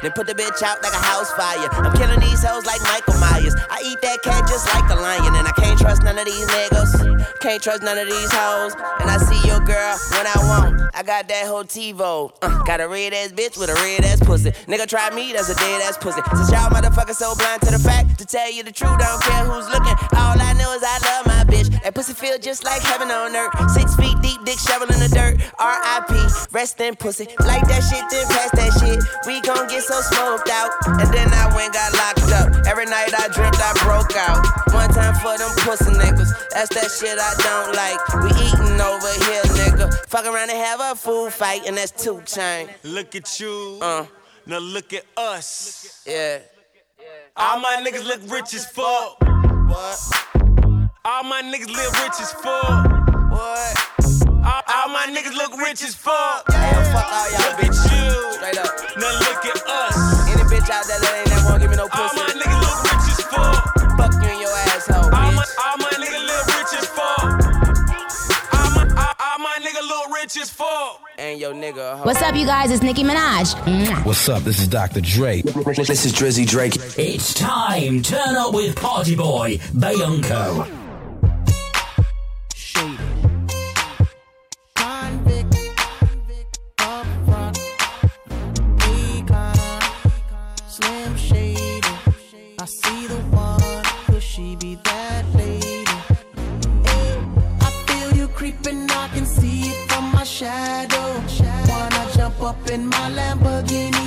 Then 0.01 0.11
put 0.11 0.27
the 0.27 0.33
bitch 0.33 0.61
out 0.63 0.81
like 0.81 0.93
a 0.93 1.03
house 1.03 1.31
fire. 1.33 1.67
I'm 1.71 1.95
killing 1.97 2.19
these 2.19 2.43
hoes 2.43 2.65
like 2.65 2.81
Michael 2.83 3.19
Myers. 3.19 3.55
I 3.69 3.81
eat 3.83 3.99
that 4.01 4.23
cat 4.23 4.47
just 4.47 4.67
like 4.73 4.89
a 4.89 4.95
lion. 4.95 5.35
And 5.35 5.47
I 5.47 5.51
can't 5.51 5.79
trust 5.79 6.03
none 6.03 6.17
of 6.17 6.25
these 6.25 6.47
niggas. 6.47 7.39
Can't 7.39 7.61
trust 7.61 7.83
none 7.83 7.97
of 7.97 8.07
these 8.07 8.31
hoes. 8.31 8.73
And 8.99 9.09
I 9.09 9.17
see 9.17 9.47
your 9.47 9.59
girl 9.59 9.97
when 10.11 10.25
I 10.27 10.37
want. 10.47 10.81
I 10.93 11.03
got 11.03 11.27
that 11.27 11.47
whole 11.47 11.63
TiVo. 11.63 12.31
Uh, 12.41 12.63
got 12.63 12.81
a 12.81 12.87
red 12.87 13.13
ass 13.13 13.31
bitch 13.31 13.57
with 13.57 13.69
a 13.69 13.75
red 13.75 14.03
ass 14.05 14.19
pussy. 14.19 14.51
Nigga 14.67 14.87
try 14.87 15.09
me, 15.11 15.33
that's 15.33 15.49
a 15.49 15.55
dead 15.55 15.81
ass 15.81 15.97
pussy. 15.97 16.21
Since 16.35 16.51
y'all 16.51 16.69
motherfuckers 16.69 17.15
so 17.15 17.35
blind 17.35 17.61
to 17.61 17.71
the 17.71 17.79
fact, 17.79 18.19
to 18.19 18.25
tell 18.25 18.51
you 18.51 18.63
the 18.63 18.71
truth, 18.71 18.99
I 18.99 19.07
don't 19.07 19.23
care 19.23 19.43
who's 19.45 19.67
looking. 19.69 19.95
All 20.17 20.35
I 20.39 20.53
know 20.53 20.73
is 20.73 20.83
I 20.83 20.97
love 21.07 21.25
my 21.27 21.43
bitch. 21.47 21.69
That 21.83 21.95
pussy 21.95 22.13
feel 22.13 22.37
just 22.37 22.63
like 22.63 22.81
heaven 22.81 23.11
on 23.11 23.35
earth. 23.35 23.53
Six 23.71 23.95
feet 23.95 24.15
deep, 24.21 24.43
dick 24.45 24.59
shovel 24.59 24.87
in 24.91 24.99
the 24.99 25.09
dirt. 25.09 25.39
R.I.P. 25.59 26.13
Rest 26.51 26.79
in 26.81 26.95
pussy. 26.95 27.27
Like 27.39 27.65
that 27.67 27.83
shit, 27.87 28.03
then 28.11 28.27
pass 28.27 28.51
that 28.51 28.71
shit. 28.79 28.99
We 29.25 29.41
gon' 29.41 29.67
get 29.67 29.83
so 29.89 30.01
smoked 30.01 30.49
out. 30.49 30.71
And 31.01 31.09
then 31.13 31.27
I 31.33 31.49
went 31.55 31.73
got 31.73 31.91
locked 31.97 32.29
up. 32.31 32.65
Every 32.67 32.85
night 32.85 33.09
I 33.17 33.27
dreamt 33.33 33.57
I 33.57 33.73
broke 33.81 34.13
out. 34.15 34.45
One 34.73 34.89
time 34.93 35.15
for 35.15 35.33
them 35.37 35.49
pussy 35.65 35.91
niggas. 35.97 36.29
That's 36.53 36.69
that 36.77 36.89
shit 36.93 37.17
I 37.17 37.33
don't 37.41 37.73
like. 37.73 37.99
We 38.21 38.29
eating 38.45 38.79
over 38.79 39.11
here, 39.25 39.43
nigga. 39.57 39.93
Fuck 40.07 40.25
around 40.25 40.49
and 40.51 40.59
have 40.59 40.79
a 40.79 40.95
food 40.95 41.33
fight, 41.33 41.65
and 41.67 41.75
that's 41.77 41.91
two 41.91 42.21
chain. 42.25 42.69
Look 42.83 43.15
at 43.15 43.39
you. 43.39 43.79
Uh, 43.81 44.05
Now 44.45 44.59
look 44.59 44.93
at 44.93 45.05
us. 45.17 46.03
yeah. 46.05 46.39
All 47.35 47.59
my 47.59 47.81
niggas 47.83 48.05
look 48.05 48.21
rich 48.31 48.53
as 48.53 48.65
fuck. 48.67 49.17
What? 49.21 49.97
All 51.05 51.23
my 51.23 51.41
niggas 51.41 51.71
live 51.73 51.93
rich 52.03 52.19
as 52.19 52.31
fuck. 52.33 53.31
What? 53.31 54.18
All, 54.49 54.61
all 54.67 54.89
my 54.89 55.05
niggas 55.13 55.35
look 55.37 55.53
rich 55.61 55.83
as 55.83 55.93
fuck. 55.95 56.43
Yeah, 56.49 56.91
fuck 56.91 57.05
all 57.05 57.29
y'all 57.31 57.39
Look 57.39 57.63
at 57.63 57.69
bitches. 57.69 57.85
you. 57.93 58.33
Straight 58.33 58.57
up. 58.57 58.71
Now 58.97 59.13
look 59.19 59.45
at 59.45 59.61
us. 59.67 59.97
Any 60.33 60.43
bitch 60.49 60.69
out 60.69 60.85
there 60.89 60.99
that 60.99 61.13
ain't 61.19 61.29
never 61.29 61.45
wanna 61.45 61.59
give 61.59 61.69
me 61.69 61.77
no 61.77 61.87
All 61.93 62.13
my 62.15 62.25
niggas 62.33 62.61
look 62.65 62.79
rich 62.89 63.07
as 63.13 63.21
fuck. 63.29 63.61
Fuck 63.97 64.13
you 64.23 64.29
and 64.29 64.39
your 64.41 64.55
asshole, 64.73 65.05
All 65.05 65.31
my, 65.37 65.45
all 65.63 65.77
my 65.77 65.91
niggas 66.01 66.25
live 66.25 66.47
rich 66.47 66.73
as 66.81 66.87
fuck. 66.87 67.29
rich 70.21 70.37
as 70.37 70.49
fuck. 70.49 71.01
And 71.17 71.39
your 71.39 71.53
nigga 71.53 71.93
a 71.93 71.97
hoe. 71.97 72.03
What's 72.05 72.21
up, 72.21 72.35
you 72.35 72.45
guys? 72.45 72.71
It's 72.71 72.81
Nicki 72.83 73.03
Minaj. 73.03 74.03
What's 74.05 74.27
up? 74.29 74.43
This 74.43 74.59
is 74.59 74.67
Dr. 74.67 75.01
Dre. 75.01 75.41
This 75.41 76.05
is 76.05 76.13
Drizzy 76.13 76.45
Drake. 76.47 76.75
It's 76.97 77.33
time. 77.33 78.01
Turn 78.01 78.35
up 78.35 78.53
with 78.53 78.75
Party 78.75 79.15
Boy, 79.15 79.57
Bayunco. 79.73 80.67
Convict, 82.73 83.18
shadow. 100.39 101.21
Wanna 101.67 102.07
jump 102.15 102.41
up 102.41 102.69
in 102.71 102.87
my 102.87 103.11
Lamborghini 103.11 103.98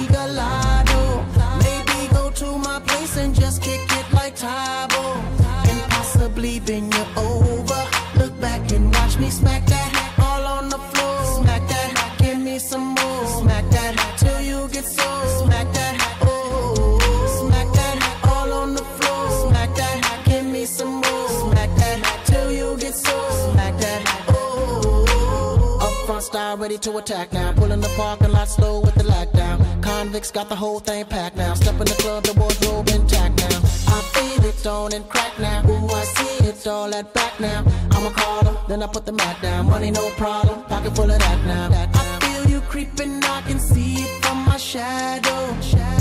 ready 26.63 26.79
to 26.79 26.97
attack 26.99 27.33
now. 27.33 27.53
Pulling 27.53 27.81
the 27.81 27.93
parking 27.97 28.31
lot 28.31 28.49
slow 28.49 28.81
with 28.81 28.95
the 28.95 29.03
lockdown. 29.03 29.57
Convicts 29.83 30.31
got 30.31 30.49
the 30.49 30.55
whole 30.55 30.79
thing 30.79 31.05
packed 31.05 31.37
now. 31.37 31.55
Step 31.55 31.75
in 31.75 31.87
the 31.93 31.99
club, 32.03 32.23
the 32.23 32.35
wardrobe 32.35 32.89
intact 32.89 33.35
now. 33.39 33.59
I 33.97 33.99
feel 34.15 34.45
it 34.47 34.67
on 34.67 34.93
and 34.95 35.09
crack 35.09 35.37
now. 35.41 35.69
Ooh, 35.69 35.89
I 35.89 36.05
see 36.05 36.47
it 36.47 36.65
all 36.69 36.95
at 36.95 37.13
back 37.15 37.41
now. 37.41 37.65
I'm 37.91 38.07
a 38.07 38.11
caller, 38.11 38.57
then 38.69 38.81
I 38.81 38.87
put 38.87 39.05
the 39.07 39.13
mat 39.13 39.43
down. 39.43 39.67
Money 39.71 39.91
no 39.91 40.09
problem, 40.11 40.63
pocket 40.65 40.95
full 40.95 41.11
of 41.11 41.19
that 41.19 41.41
now. 41.45 41.69
I 41.73 42.21
feel 42.25 42.49
you 42.49 42.61
creeping, 42.61 43.25
I 43.25 43.43
can 43.49 43.59
see 43.59 43.95
it 43.95 44.25
from 44.25 44.45
my 44.45 44.57
shadow. 44.57 45.43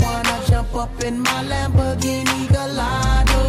Wanna 0.04 0.36
jump 0.46 0.72
up 0.76 1.02
in 1.02 1.18
my 1.18 1.40
Lamborghini 1.50 2.40
Gallardo? 2.54 3.42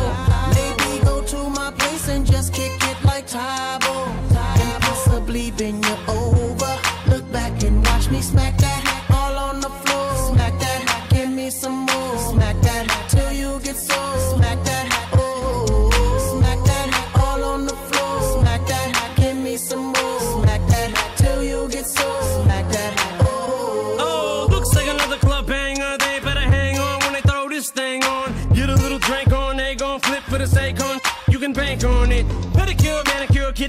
Maybe 0.57 1.05
go 1.05 1.21
to 1.21 1.49
my 1.59 1.69
place 1.77 2.07
and 2.09 2.25
just 2.25 2.53
kick 2.55 2.73
it 2.91 2.97
like 3.05 3.27
Tae 3.27 3.77
Bo. 3.81 3.95
And 4.61 4.81
possibly 4.81 5.51
bend 5.51 5.85
you 5.85 5.97
over. 6.07 6.82
Back 7.33 7.63
and 7.63 7.83
watch 7.87 8.11
me 8.11 8.21
smack 8.21 8.55
that 8.59 8.92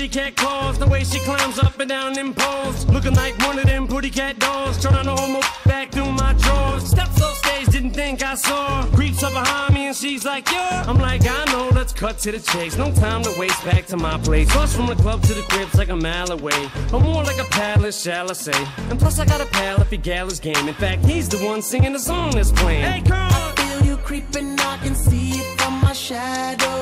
kitty 0.08 0.20
cat 0.20 0.36
claws. 0.36 0.78
The 0.78 0.86
way 0.86 1.04
she 1.04 1.18
climbs 1.20 1.58
up 1.58 1.78
and 1.80 1.88
down 1.88 2.12
them 2.12 2.34
poles. 2.34 2.86
Looking 2.86 3.14
like 3.14 3.36
one 3.38 3.58
of 3.58 3.66
them 3.66 3.86
pretty 3.86 4.10
cat 4.10 4.38
dolls. 4.38 4.80
Trying 4.80 5.04
to 5.04 5.12
hold 5.12 5.30
my 5.30 5.40
back 5.66 5.92
through 5.92 6.12
my 6.12 6.32
drawers. 6.34 6.84
Steps 6.84 7.22
off 7.22 7.36
stage, 7.36 7.66
didn't 7.68 7.92
think 7.92 8.22
I 8.22 8.34
saw. 8.34 8.84
Creeps 8.94 9.22
up 9.22 9.32
behind 9.32 9.74
me 9.74 9.86
and 9.86 9.96
she's 9.96 10.24
like, 10.24 10.50
yeah. 10.50 10.84
I'm 10.86 10.98
like, 10.98 11.22
I 11.26 11.44
know, 11.52 11.70
let's 11.74 11.92
cut 11.92 12.18
to 12.18 12.32
the 12.32 12.40
chase. 12.40 12.76
No 12.76 12.92
time 12.92 13.22
to 13.22 13.38
waste 13.38 13.64
back 13.64 13.86
to 13.86 13.96
my 13.96 14.18
place. 14.18 14.52
Bus 14.54 14.74
from 14.74 14.86
the 14.86 14.96
club 14.96 15.22
to 15.22 15.34
the 15.34 15.42
crib's 15.42 15.74
like 15.74 15.88
a 15.88 15.96
mile 15.96 16.30
away. 16.32 16.68
Or 16.92 17.00
more 17.00 17.22
like 17.24 17.38
a 17.38 17.48
palace, 17.50 18.02
shall 18.02 18.30
I 18.30 18.34
say. 18.34 18.66
And 18.90 18.98
plus, 18.98 19.18
I 19.18 19.24
got 19.24 19.40
a 19.40 19.46
pal 19.46 19.80
if 19.80 19.90
he 19.90 19.96
Gallus 19.96 20.38
game. 20.40 20.68
In 20.68 20.74
fact, 20.74 21.04
he's 21.04 21.28
the 21.28 21.38
one 21.38 21.62
singing 21.62 21.92
the 21.92 21.98
song 21.98 22.32
that's 22.32 22.52
playing. 22.52 22.84
Hey, 22.84 23.00
come 23.02 23.32
I 23.32 23.52
feel 23.56 23.86
you 23.86 23.96
creeping, 23.98 24.58
I 24.60 24.78
can 24.78 24.94
see 24.94 25.30
it 25.30 25.60
from 25.60 25.80
my 25.80 25.92
shadow. 25.92 26.74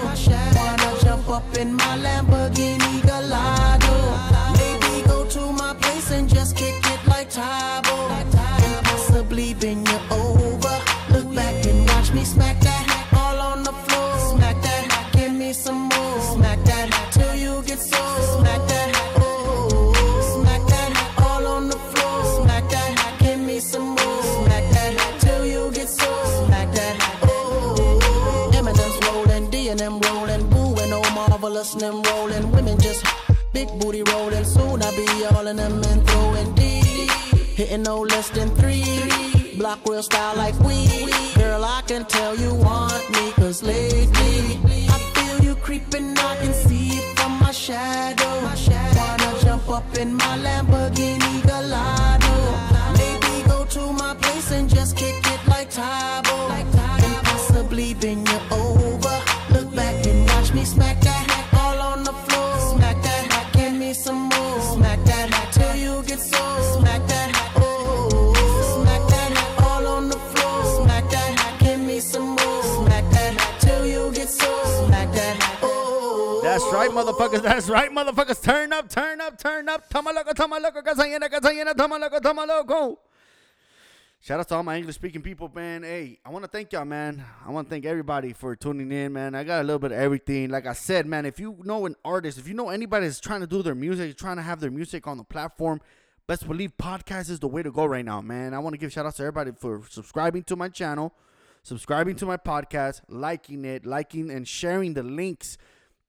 Wanna 0.57 0.97
jump 1.03 1.29
up 1.29 1.57
in 1.59 1.75
my 1.75 1.99
Lamborghini 1.99 2.92
Gallardo? 3.33 3.95
Maybe 4.61 5.07
go 5.09 5.25
to 5.25 5.53
my 5.53 5.73
place 5.81 6.11
and 6.11 6.29
just 6.29 6.55
kick 6.55 6.75
it 6.95 7.01
like 7.09 7.31
Tae 7.31 7.81
Bo. 7.85 7.97
And 8.09 8.85
possibly 8.85 9.55
bend 9.55 9.89
you 9.89 10.01
over. 10.11 10.77
Look 11.13 11.35
back 11.35 11.65
and 11.67 11.89
watch 11.89 12.13
me 12.13 12.25
smack 12.25 12.61
that 12.61 12.85
all 13.17 13.39
on 13.41 13.63
the 13.63 13.73
floor. 13.73 14.13
Smack 14.37 14.61
that, 14.63 15.11
give 15.15 15.33
me 15.33 15.53
some 15.55 15.89
more. 15.89 16.21
Smack 16.35 16.63
that 16.65 16.89
till 17.13 17.35
you 17.35 17.63
get 17.63 17.79
so. 17.79 18.03
Smack 18.37 18.63
that. 18.69 18.89
Oh, 19.17 19.93
smack 20.35 20.63
that 20.73 20.91
all 21.27 21.47
on 21.47 21.69
the 21.69 21.79
floor. 21.91 22.19
Smack 22.45 22.69
that, 22.69 23.17
give 23.19 23.41
me 23.41 23.61
some 23.61 23.89
more. 23.97 24.23
Smack 24.37 24.65
that 24.75 24.93
till 25.21 25.47
you 25.47 25.71
get 25.73 25.89
so. 25.89 26.11
Smack 26.45 26.69
that, 26.75 26.97
oh. 27.23 28.51
Eminem's 28.53 28.99
rolling, 29.07 29.49
D 29.51 29.69
and 29.71 29.81
M 29.81 29.99
rolling, 30.01 30.47
boo 30.51 30.75
and 30.83 30.93
oh 30.93 31.11
marvelous 31.15 31.75
and 31.75 32.07
rolling. 32.07 32.22
Big 33.53 33.69
booty 33.79 34.03
rolling. 34.03 34.45
Soon 34.45 34.83
I 34.83 34.91
be 34.97 35.25
all 35.27 35.47
in 35.47 35.57
them 35.57 35.83
and 35.85 36.07
throwing 36.09 36.55
D. 36.55 36.81
Hitting 37.55 37.83
no 37.83 38.01
less 38.01 38.31
than 38.31 38.49
three. 38.57 38.85
Block 39.59 39.81
real 39.87 40.03
style 40.03 40.37
like 40.37 40.59
we. 40.61 40.87
Girl, 41.35 41.65
I 41.65 41.83
can 41.87 42.05
tell 42.07 42.35
you 42.35 42.55
want 42.55 43.11
me, 43.11 43.33
cause 43.33 43.63
lately 43.63 44.59
I 44.89 44.99
feel 45.15 45.45
you 45.45 45.55
creeping, 45.57 46.17
I 46.19 46.37
can 46.37 46.55
see 46.55 46.89
it 46.99 47.19
from 47.19 47.39
my 47.41 47.53
shadow. 47.53 48.35
Wanna 48.97 49.39
jump 49.43 49.69
up 49.69 49.99
in 49.99 50.15
my 50.15 50.39
Lamborghini 50.39 51.43
Gallardo. 51.47 52.35
Maybe 52.97 53.47
go 53.49 53.65
to 53.67 53.93
my 53.93 54.15
place 54.15 54.51
and 54.51 54.69
just 54.69 54.97
kick 54.97 55.17
it 55.27 55.47
like 55.47 55.71
Tae 55.71 56.23
Bo. 56.25 56.32
Motherfuckers. 76.93 77.43
That's 77.43 77.69
right, 77.69 77.91
motherfuckers. 77.91 78.43
Turn 78.43 78.73
up, 78.73 78.89
turn 78.89 79.21
up, 79.21 79.39
turn 79.39 79.69
up. 79.69 79.89
Toma 79.89 80.13
loco, 80.13 80.33
toma 80.33 80.59
loco, 80.61 80.83
casa 80.83 81.03
llena, 81.03 81.31
casa 81.31 81.51
llena, 81.51 81.75
toma 82.23 82.45
loco. 82.47 82.99
Shout 84.21 84.39
out 84.39 84.49
to 84.51 84.55
all 84.55 84.63
my 84.63 84.77
English 84.77 84.95
speaking 84.95 85.21
people, 85.21 85.51
man. 85.53 85.83
Hey, 85.83 86.21
I 86.25 86.31
want 86.31 86.45
to 86.45 86.49
thank 86.49 86.73
y'all, 86.73 86.85
man. 86.85 87.25
I 87.45 87.51
want 87.51 87.67
to 87.67 87.71
thank 87.71 87.85
everybody 87.85 88.33
for 88.33 88.55
tuning 88.55 88.93
in, 88.93 89.13
man. 89.13 89.35
I 89.35 89.43
got 89.43 89.63
a 89.63 89.65
little 89.65 89.81
bit 89.81 89.91
of 89.91 89.99
everything. 89.99 90.49
Like 90.49 90.65
I 90.65 90.75
said, 90.75 91.07
man, 91.07 91.27
if 91.27 91.41
you 91.41 91.57
know 91.65 91.87
an 91.87 91.97
artist, 92.05 92.39
if 92.39 92.47
you 92.47 92.55
know 92.55 92.69
anybody 92.69 93.07
that's 93.07 93.19
trying 93.19 93.41
to 93.41 93.49
do 93.49 93.65
their 93.65 93.75
music, 93.75 94.17
trying 94.17 94.37
to 94.37 94.43
have 94.43 94.61
their 94.61 94.71
music 94.71 95.09
on 95.09 95.17
the 95.17 95.25
platform, 95.25 95.81
best 96.29 96.47
believe 96.47 96.77
podcast 96.79 97.31
is 97.31 97.41
the 97.41 97.49
way 97.49 97.65
to 97.65 97.73
go 97.73 97.85
right 97.85 98.05
now, 98.05 98.21
man. 98.21 98.55
I 98.55 98.61
want 98.61 98.75
to 98.75 98.79
give 98.79 98.93
shout 98.93 99.07
outs 99.07 99.17
to 99.17 99.25
everybody 99.25 99.51
for 99.59 99.83
subscribing 99.91 100.45
to 100.45 100.55
my 100.55 100.69
channel, 100.69 101.13
subscribing 101.65 102.15
to 102.17 102.27
my 102.27 102.37
podcast, 102.37 103.01
liking 103.09 103.65
it, 103.65 103.85
liking 103.85 104.31
and 104.31 104.47
sharing 104.47 104.95
the 104.95 105.03
links 105.03 105.59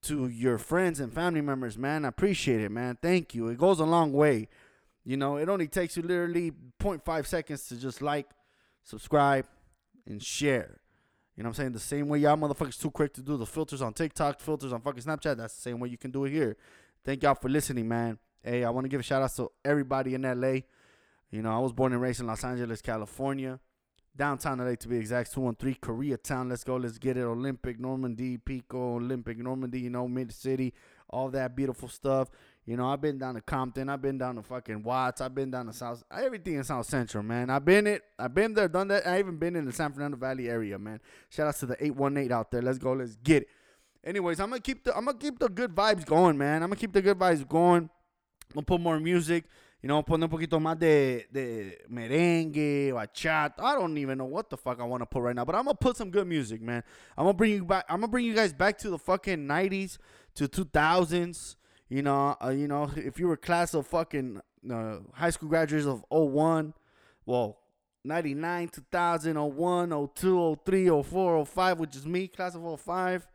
to 0.04 0.28
your 0.28 0.58
friends 0.58 1.00
and 1.00 1.12
family 1.12 1.40
members, 1.40 1.76
man. 1.76 2.04
I 2.04 2.08
appreciate 2.08 2.60
it, 2.60 2.70
man. 2.70 2.98
Thank 3.00 3.34
you. 3.34 3.48
It 3.48 3.58
goes 3.58 3.80
a 3.80 3.84
long 3.84 4.12
way. 4.12 4.48
You 5.04 5.16
know, 5.16 5.36
it 5.36 5.48
only 5.48 5.68
takes 5.68 5.96
you 5.96 6.02
literally 6.02 6.52
0.5 6.80 7.26
seconds 7.26 7.66
to 7.68 7.76
just 7.76 8.00
like, 8.00 8.26
subscribe, 8.82 9.46
and 10.06 10.22
share. 10.22 10.80
You 11.36 11.42
know 11.42 11.48
what 11.48 11.58
I'm 11.58 11.62
saying? 11.62 11.72
The 11.72 11.80
same 11.80 12.08
way 12.08 12.20
y'all 12.20 12.36
motherfuckers 12.36 12.80
too 12.80 12.90
quick 12.90 13.12
to 13.14 13.22
do 13.22 13.36
the 13.36 13.46
filters 13.46 13.82
on 13.82 13.92
TikTok, 13.92 14.40
filters 14.40 14.72
on 14.72 14.80
fucking 14.80 15.02
Snapchat. 15.02 15.36
That's 15.36 15.54
the 15.54 15.62
same 15.62 15.80
way 15.80 15.88
you 15.88 15.98
can 15.98 16.10
do 16.10 16.24
it 16.24 16.30
here. 16.30 16.56
Thank 17.04 17.22
y'all 17.22 17.34
for 17.34 17.48
listening, 17.48 17.88
man. 17.88 18.18
Hey, 18.42 18.64
I 18.64 18.70
want 18.70 18.84
to 18.84 18.88
give 18.88 19.00
a 19.00 19.02
shout 19.02 19.22
out 19.22 19.34
to 19.36 19.50
everybody 19.64 20.14
in 20.14 20.22
LA. 20.22 20.60
You 21.30 21.42
know, 21.42 21.50
I 21.50 21.58
was 21.58 21.72
born 21.72 21.92
and 21.92 22.00
raised 22.00 22.20
in 22.20 22.26
Los 22.26 22.44
Angeles, 22.44 22.80
California. 22.80 23.58
Downtown 24.16 24.58
LA 24.58 24.76
to 24.76 24.88
be 24.88 24.96
exact, 24.96 25.32
213 25.32 25.80
Koreatown. 25.80 26.48
Let's 26.48 26.62
go, 26.62 26.76
let's 26.76 26.98
get 26.98 27.16
it. 27.16 27.22
Olympic, 27.22 27.80
Normandy, 27.80 28.38
Pico, 28.38 28.96
Olympic, 28.96 29.38
Normandy, 29.38 29.80
you 29.80 29.90
know, 29.90 30.06
Mid 30.06 30.32
City, 30.32 30.72
all 31.10 31.30
that 31.30 31.56
beautiful 31.56 31.88
stuff. 31.88 32.30
You 32.64 32.76
know, 32.76 32.88
I've 32.88 33.00
been 33.00 33.18
down 33.18 33.34
to 33.34 33.40
Compton, 33.40 33.88
I've 33.88 34.00
been 34.00 34.16
down 34.16 34.36
to 34.36 34.42
fucking 34.42 34.84
Watts, 34.84 35.20
I've 35.20 35.34
been 35.34 35.50
down 35.50 35.66
to 35.66 35.72
South, 35.72 36.04
everything 36.10 36.54
in 36.54 36.64
South 36.64 36.86
Central, 36.86 37.24
man. 37.24 37.50
I've 37.50 37.64
been 37.64 37.86
it, 37.86 38.02
I've 38.18 38.34
been 38.34 38.54
there, 38.54 38.68
done 38.68 38.88
that. 38.88 39.06
I 39.06 39.18
even 39.18 39.36
been 39.36 39.56
in 39.56 39.64
the 39.64 39.72
San 39.72 39.92
Fernando 39.92 40.16
Valley 40.16 40.48
area, 40.48 40.78
man. 40.78 41.00
Shout 41.28 41.48
out 41.48 41.56
to 41.56 41.66
the 41.66 41.84
818 41.84 42.32
out 42.32 42.50
there. 42.50 42.62
Let's 42.62 42.78
go, 42.78 42.92
let's 42.92 43.16
get 43.16 43.42
it. 43.42 43.48
Anyways, 44.04 44.38
I'm 44.38 44.50
gonna 44.50 44.60
keep 44.60 44.84
the 44.84 44.96
I'm 44.96 45.06
gonna 45.06 45.18
keep 45.18 45.38
the 45.38 45.48
good 45.48 45.74
vibes 45.74 46.06
going, 46.06 46.38
man. 46.38 46.62
I'm 46.62 46.68
gonna 46.68 46.76
keep 46.76 46.92
the 46.92 47.02
good 47.02 47.18
vibes 47.18 47.46
going. 47.48 47.84
I'm 47.84 48.54
gonna 48.54 48.64
put 48.64 48.80
more 48.80 49.00
music. 49.00 49.44
You 49.84 49.88
know, 49.88 50.02
poner 50.02 50.24
un 50.24 50.30
poquito 50.30 50.58
más 50.58 50.78
de, 50.78 51.28
de 51.30 51.84
merengue, 51.90 52.90
bachata. 52.94 53.62
I 53.62 53.74
don't 53.74 53.98
even 53.98 54.16
know 54.16 54.24
what 54.24 54.48
the 54.48 54.56
fuck 54.56 54.80
I 54.80 54.84
want 54.84 55.02
to 55.02 55.06
put 55.06 55.20
right 55.20 55.36
now, 55.36 55.44
but 55.44 55.54
I'm 55.54 55.66
gonna 55.66 55.74
put 55.74 55.98
some 55.98 56.10
good 56.10 56.26
music, 56.26 56.62
man. 56.62 56.82
I'm 57.18 57.26
gonna 57.26 57.34
bring 57.34 57.50
you 57.50 57.66
back. 57.66 57.84
I'm 57.90 58.00
gonna 58.00 58.08
bring 58.08 58.24
you 58.24 58.32
guys 58.32 58.54
back 58.54 58.78
to 58.78 58.88
the 58.88 58.96
fucking 58.96 59.46
90s, 59.46 59.98
to 60.36 60.48
2000s. 60.48 61.56
You 61.90 62.00
know, 62.00 62.34
uh, 62.42 62.48
you 62.48 62.66
know, 62.66 62.90
if 62.96 63.18
you 63.18 63.28
were 63.28 63.36
class 63.36 63.74
of 63.74 63.86
fucking 63.86 64.40
uh, 64.72 65.00
high 65.12 65.28
school 65.28 65.50
graduates 65.50 65.84
of 65.84 66.02
01, 66.08 66.72
well, 67.26 67.58
99, 68.04 68.68
2000, 68.68 69.36
01, 69.36 70.08
02, 70.14 70.60
03, 70.64 71.02
04, 71.02 71.44
05, 71.44 71.78
which 71.78 71.94
is 71.94 72.06
me, 72.06 72.26
class 72.28 72.54
of 72.54 72.80
05, 72.80 73.26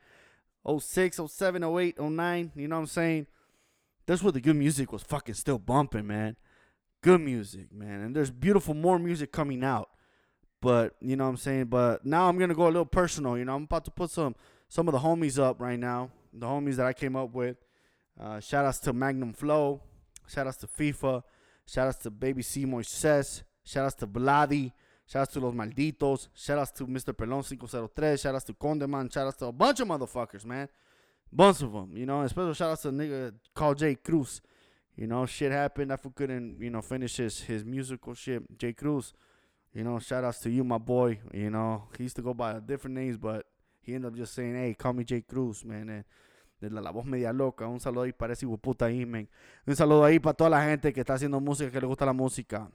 06, 0.80 1.20
07, 1.28 1.64
08, 1.64 2.00
09, 2.00 2.52
you 2.56 2.68
know 2.68 2.76
what 2.76 2.82
I'm 2.82 2.88
saying? 2.88 3.28
That's 4.10 4.24
where 4.24 4.32
the 4.32 4.42
good 4.42 4.56
music 4.56 4.92
was 4.92 5.04
fucking 5.04 5.36
still 5.36 5.60
bumping, 5.60 6.08
man. 6.08 6.36
Good 7.04 7.22
music, 7.22 7.72
man. 7.72 8.02
And 8.02 8.16
there's 8.16 8.32
beautiful 8.32 8.74
more 8.74 8.98
music 8.98 9.32
coming 9.32 9.64
out. 9.64 9.92
But, 10.64 10.96
you 11.00 11.16
know 11.16 11.26
what 11.26 11.30
I'm 11.30 11.38
saying? 11.38 11.66
But 11.66 12.04
now 12.04 12.28
I'm 12.28 12.40
to 12.40 12.56
go 12.56 12.64
a 12.64 12.74
little 12.74 12.88
personal, 12.88 13.38
you 13.38 13.46
know. 13.46 13.54
I'm 13.54 13.66
about 13.66 13.86
to 13.86 13.92
put 13.92 14.10
some 14.10 14.36
some 14.68 14.88
of 14.88 14.94
the 14.94 15.00
homies 15.00 15.38
up 15.38 15.62
right 15.62 15.78
now. 15.78 16.10
The 16.34 16.48
homies 16.48 16.78
that 16.78 16.88
I 16.88 16.94
came 16.94 17.16
up 17.16 17.36
with. 17.36 17.58
Uh, 18.20 18.40
shout 18.40 18.66
outs 18.66 18.80
to 18.80 18.94
Magnum 18.94 19.32
Flow. 19.32 19.80
Shout 20.28 20.48
outs 20.48 20.58
to 20.58 20.68
FIFA. 20.68 21.22
Shout 21.68 21.90
outs 21.90 22.00
to 22.00 22.10
Baby 22.10 22.42
C 22.42 22.66
Moises. 22.66 23.44
Shout 23.64 23.86
outs 23.86 23.96
to 23.98 24.08
Vladi. 24.08 24.72
Shout 25.06 25.22
outs 25.22 25.34
to 25.34 25.40
Los 25.40 25.54
Malditos. 25.54 26.30
Shout 26.34 26.58
outs 26.58 26.72
to 26.72 26.88
Mr. 26.88 27.14
Pelon 27.14 27.46
503. 27.46 28.18
Shout 28.18 28.34
outs 28.34 28.46
to 28.46 28.54
Condeman. 28.54 29.14
Shout 29.14 29.28
outs 29.28 29.38
to 29.38 29.46
a 29.46 29.52
bunch 29.52 29.80
of 29.82 29.88
motherfuckers, 29.88 30.46
man. 30.46 30.68
Bunch 31.32 31.62
of 31.62 31.72
them, 31.74 31.92
you 31.96 32.06
know. 32.06 32.22
And 32.22 32.30
special 32.30 32.54
shout 32.54 32.72
out 32.72 32.82
to 32.82 32.90
a 32.90 32.92
nigga 32.92 33.34
called 33.54 33.78
Jay 33.78 33.96
Cruz. 33.96 34.42
You 34.96 35.08
know, 35.08 35.26
shit 35.26 35.52
happened. 35.52 35.98
Fool 36.00 36.12
couldn't, 36.14 36.58
you 36.60 36.70
know, 36.70 36.82
finish 36.82 37.18
his, 37.18 37.42
his 37.42 37.64
musical 37.64 38.14
shit. 38.14 38.58
Jay 38.58 38.74
Cruz. 38.74 39.14
You 39.74 39.84
know, 39.84 40.00
shout 40.00 40.24
outs 40.24 40.40
to 40.40 40.50
you, 40.50 40.64
my 40.64 40.80
boy. 40.80 41.20
You 41.34 41.52
know, 41.52 41.84
he 41.98 42.04
used 42.04 42.16
to 42.16 42.22
go 42.22 42.34
by 42.34 42.60
different 42.60 42.96
names, 42.96 43.18
but 43.18 43.46
he 43.82 43.94
ended 43.94 44.12
up 44.12 44.18
just 44.18 44.34
saying, 44.34 44.56
hey, 44.56 44.74
call 44.74 44.94
me 44.94 45.04
Jay 45.04 45.22
Cruz, 45.22 45.64
man. 45.64 45.90
And 45.90 46.04
de 46.62 46.70
la, 46.70 46.82
la 46.82 46.92
voz 46.92 47.06
media 47.06 47.32
loca. 47.34 47.68
Un 47.68 47.80
saludo 47.80 48.04
ahí 48.04 48.14
para 48.14 48.34
ese 48.34 48.46
puta 48.62 48.86
ahí, 48.86 49.06
man. 49.06 49.28
Un 49.66 49.76
saludo 49.76 50.04
ahí 50.04 50.20
para 50.20 50.34
toda 50.34 50.50
la 50.50 50.64
gente 50.66 50.92
que 50.94 51.02
está 51.02 51.14
haciendo 51.14 51.40
música, 51.40 51.72
que 51.72 51.82
le 51.82 51.88
gusta 51.88 52.06
la 52.06 52.14
música. 52.14 52.70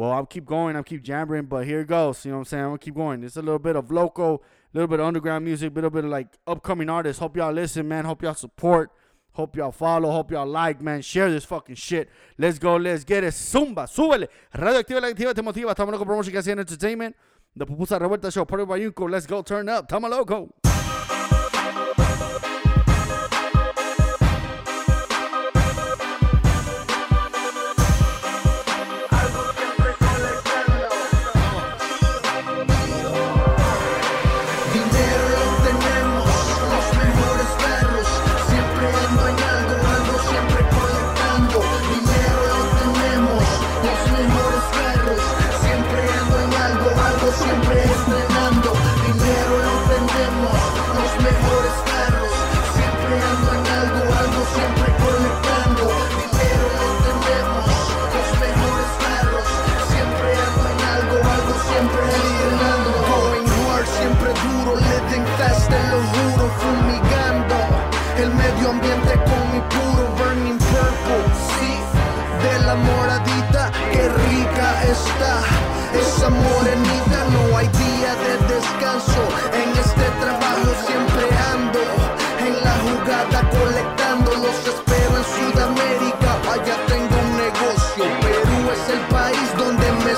Well, 0.00 0.12
I'll 0.12 0.24
keep 0.24 0.46
going, 0.46 0.76
I'll 0.76 0.82
keep 0.82 1.02
jammering, 1.02 1.44
but 1.44 1.66
here 1.66 1.80
it 1.80 1.88
goes. 1.88 2.24
You 2.24 2.30
know 2.30 2.38
what 2.38 2.40
I'm 2.40 2.44
saying? 2.46 2.62
I'm 2.62 2.70
gonna 2.70 2.78
keep 2.78 2.94
going. 2.94 3.22
It's 3.22 3.36
a 3.36 3.42
little 3.42 3.58
bit 3.58 3.76
of 3.76 3.90
local, 3.90 4.42
a 4.42 4.72
little 4.72 4.88
bit 4.88 4.98
of 4.98 5.04
underground 5.04 5.44
music, 5.44 5.72
a 5.72 5.74
little 5.74 5.90
bit 5.90 6.06
of 6.06 6.10
like 6.10 6.38
upcoming 6.46 6.88
artists. 6.88 7.20
Hope 7.20 7.36
y'all 7.36 7.52
listen, 7.52 7.86
man. 7.86 8.06
Hope 8.06 8.22
y'all 8.22 8.32
support. 8.32 8.92
Hope 9.32 9.56
y'all 9.56 9.72
follow. 9.72 10.10
Hope 10.10 10.30
y'all 10.30 10.46
like, 10.46 10.80
man. 10.80 11.02
Share 11.02 11.30
this 11.30 11.44
fucking 11.44 11.74
shit. 11.74 12.08
Let's 12.38 12.58
go, 12.58 12.76
let's 12.76 13.04
get 13.04 13.24
it. 13.24 13.34
Zumba, 13.34 13.86
súbele. 13.86 14.28
Radio 14.54 14.80
Activa, 14.80 15.06
activa 15.06 15.34
te 15.34 15.42
motiva. 15.42 15.72
Estamos 15.72 15.92
locos 15.92 16.06
por 16.06 16.16
música 16.16 16.38
entertainment. 16.50 17.14
The 17.54 17.66
Pupusa 17.66 17.98
Revuelta 17.98 18.32
Show, 18.32 18.46
Party 18.46 18.64
by. 18.64 19.06
Let's 19.06 19.26
go, 19.26 19.42
turn 19.42 19.68
up. 19.68 19.86
Tamo 19.86 20.08
loco. 20.08 20.48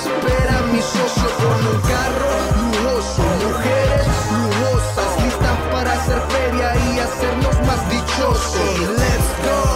Espera 0.05 0.61
mi 0.71 0.81
socio 0.81 1.29
con 1.37 1.67
un 1.67 1.81
carro 1.81 2.31
lujoso. 2.59 3.23
Mujeres 3.47 4.07
lujosas, 4.31 5.23
listas 5.23 5.57
para 5.71 5.93
hacer 5.93 6.21
feria 6.29 6.75
y 6.75 6.99
hacernos 6.99 7.67
más 7.67 7.89
dichosos. 7.89 8.79
Let's 8.97 9.29
go, 9.43 9.72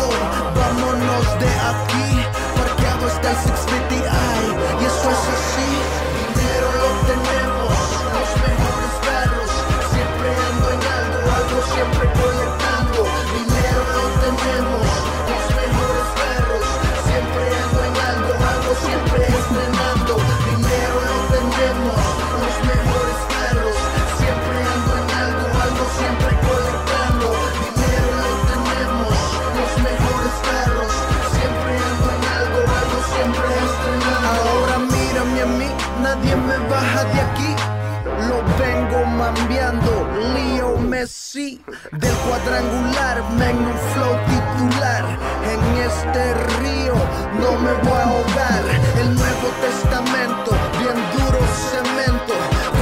vengo 39.28 39.40
mambiando, 39.40 40.08
Leo 40.34 40.78
Messi 40.78 41.62
Del 41.92 42.14
cuadrangular, 42.28 43.24
Magnum 43.38 43.78
Flow 43.94 44.16
titular. 44.28 45.06
En 45.44 45.62
este 45.90 46.34
río 46.62 46.94
no 47.40 47.60
me 47.60 47.74
voy 47.84 48.00
a 48.00 48.04
ahogar. 48.04 48.64
El 49.00 49.16
Nuevo 49.16 49.48
Testamento, 49.62 50.52
bien 50.80 50.98
duro 51.16 51.40
cemento. 51.72 52.34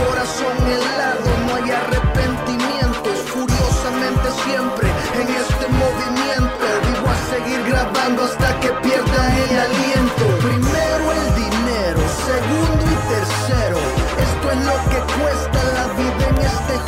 Corazón 0.06 0.58
helado, 0.68 1.30
no 1.48 1.56
hay 1.56 1.72
arrepentimientos 1.72 3.18
Furiosamente 3.32 4.28
siempre 4.44 4.88
en 5.16 5.28
este 5.36 5.66
movimiento. 5.82 6.66
Vivo 6.88 7.08
a 7.08 7.18
seguir 7.30 7.64
grabando 7.70 8.24
hasta 8.24 8.60
que 8.60 8.70
pierda 8.84 9.38
el 9.38 9.60
aliento 9.60 10.05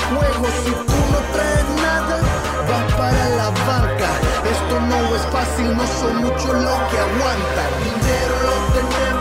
juego 0.10 0.48
Si 0.64 0.72
tú 0.72 0.98
no 1.14 1.20
traes 1.34 1.68
nada, 1.82 2.18
vas 2.70 2.94
para 2.94 3.24
la 3.40 3.50
banca. 3.68 4.10
Esto 4.54 4.76
no 4.80 5.16
es 5.16 5.24
fácil, 5.36 5.76
no 5.76 5.86
son 6.00 6.16
muchos 6.18 6.54
los 6.66 6.80
que 6.90 6.98
aguantan 7.08 7.72
Dinero 7.84 8.36
lo 8.48 8.56
tenemos, 8.76 9.17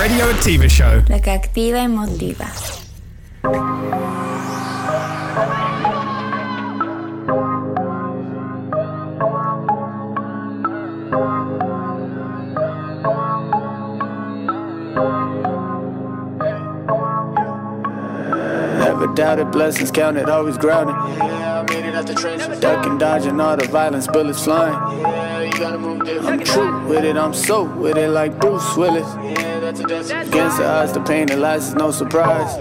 Radio 0.00 0.24
Activa 0.30 0.66
Show. 0.66 1.04
La 1.08 1.20
que 1.20 1.30
activa 1.30 1.82
y 1.82 1.88
motiva. 1.88 2.46
Never 18.78 19.06
doubted, 19.14 19.50
blessings 19.52 19.90
counted, 19.90 20.30
always 20.30 20.56
grounded. 20.56 20.96
Ducking, 22.58 22.96
dodging 22.96 23.38
all 23.38 23.54
the 23.54 23.68
violence, 23.68 24.06
bullets 24.06 24.42
flying. 24.42 24.72
Yeah, 25.02 25.42
you 25.42 25.52
gotta 25.52 25.76
move. 25.76 26.00
I'm 26.24 26.40
true 26.40 26.88
with 26.88 27.04
it, 27.04 27.18
I'm 27.18 27.34
so 27.34 27.64
with 27.64 27.98
it, 27.98 28.08
like 28.08 28.40
Bruce 28.40 28.74
Willis. 28.78 29.06
Yeah. 29.22 29.49
Pain, 31.06 31.26
the 31.26 31.36
lies 31.36 31.68
is 31.68 31.74
no 31.74 31.90
surprise. 31.92 32.58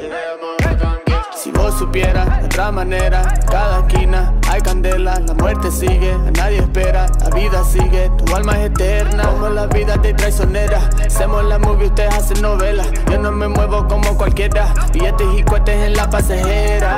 Si 1.35 1.51
vos 1.51 1.73
supieras 1.79 2.39
de 2.39 2.45
otra 2.45 2.71
manera, 2.71 3.23
cada 3.49 3.79
esquina 3.79 4.33
hay 4.47 4.61
candela, 4.61 5.19
la 5.19 5.33
muerte 5.33 5.71
sigue, 5.71 6.15
nadie 6.35 6.57
espera, 6.57 7.07
la 7.23 7.29
vida 7.29 7.63
sigue, 7.63 8.11
tu 8.17 8.35
alma 8.35 8.59
es 8.59 8.71
eterna, 8.71 9.23
como 9.23 9.49
la 9.49 9.65
vida 9.67 9.95
de 9.97 10.13
traicionera, 10.13 10.89
hacemos 11.05 11.45
la 11.45 11.57
movie, 11.57 11.87
ustedes 11.87 12.13
hacen 12.13 12.41
novela, 12.41 12.83
yo 13.09 13.17
no 13.19 13.31
me 13.31 13.47
muevo 13.47 13.87
como 13.87 14.17
cualquiera, 14.17 14.73
billetes 14.91 15.27
y 15.37 15.43
cohetes 15.43 15.77
en 15.77 15.93
la 15.93 16.09
pasajera. 16.09 16.89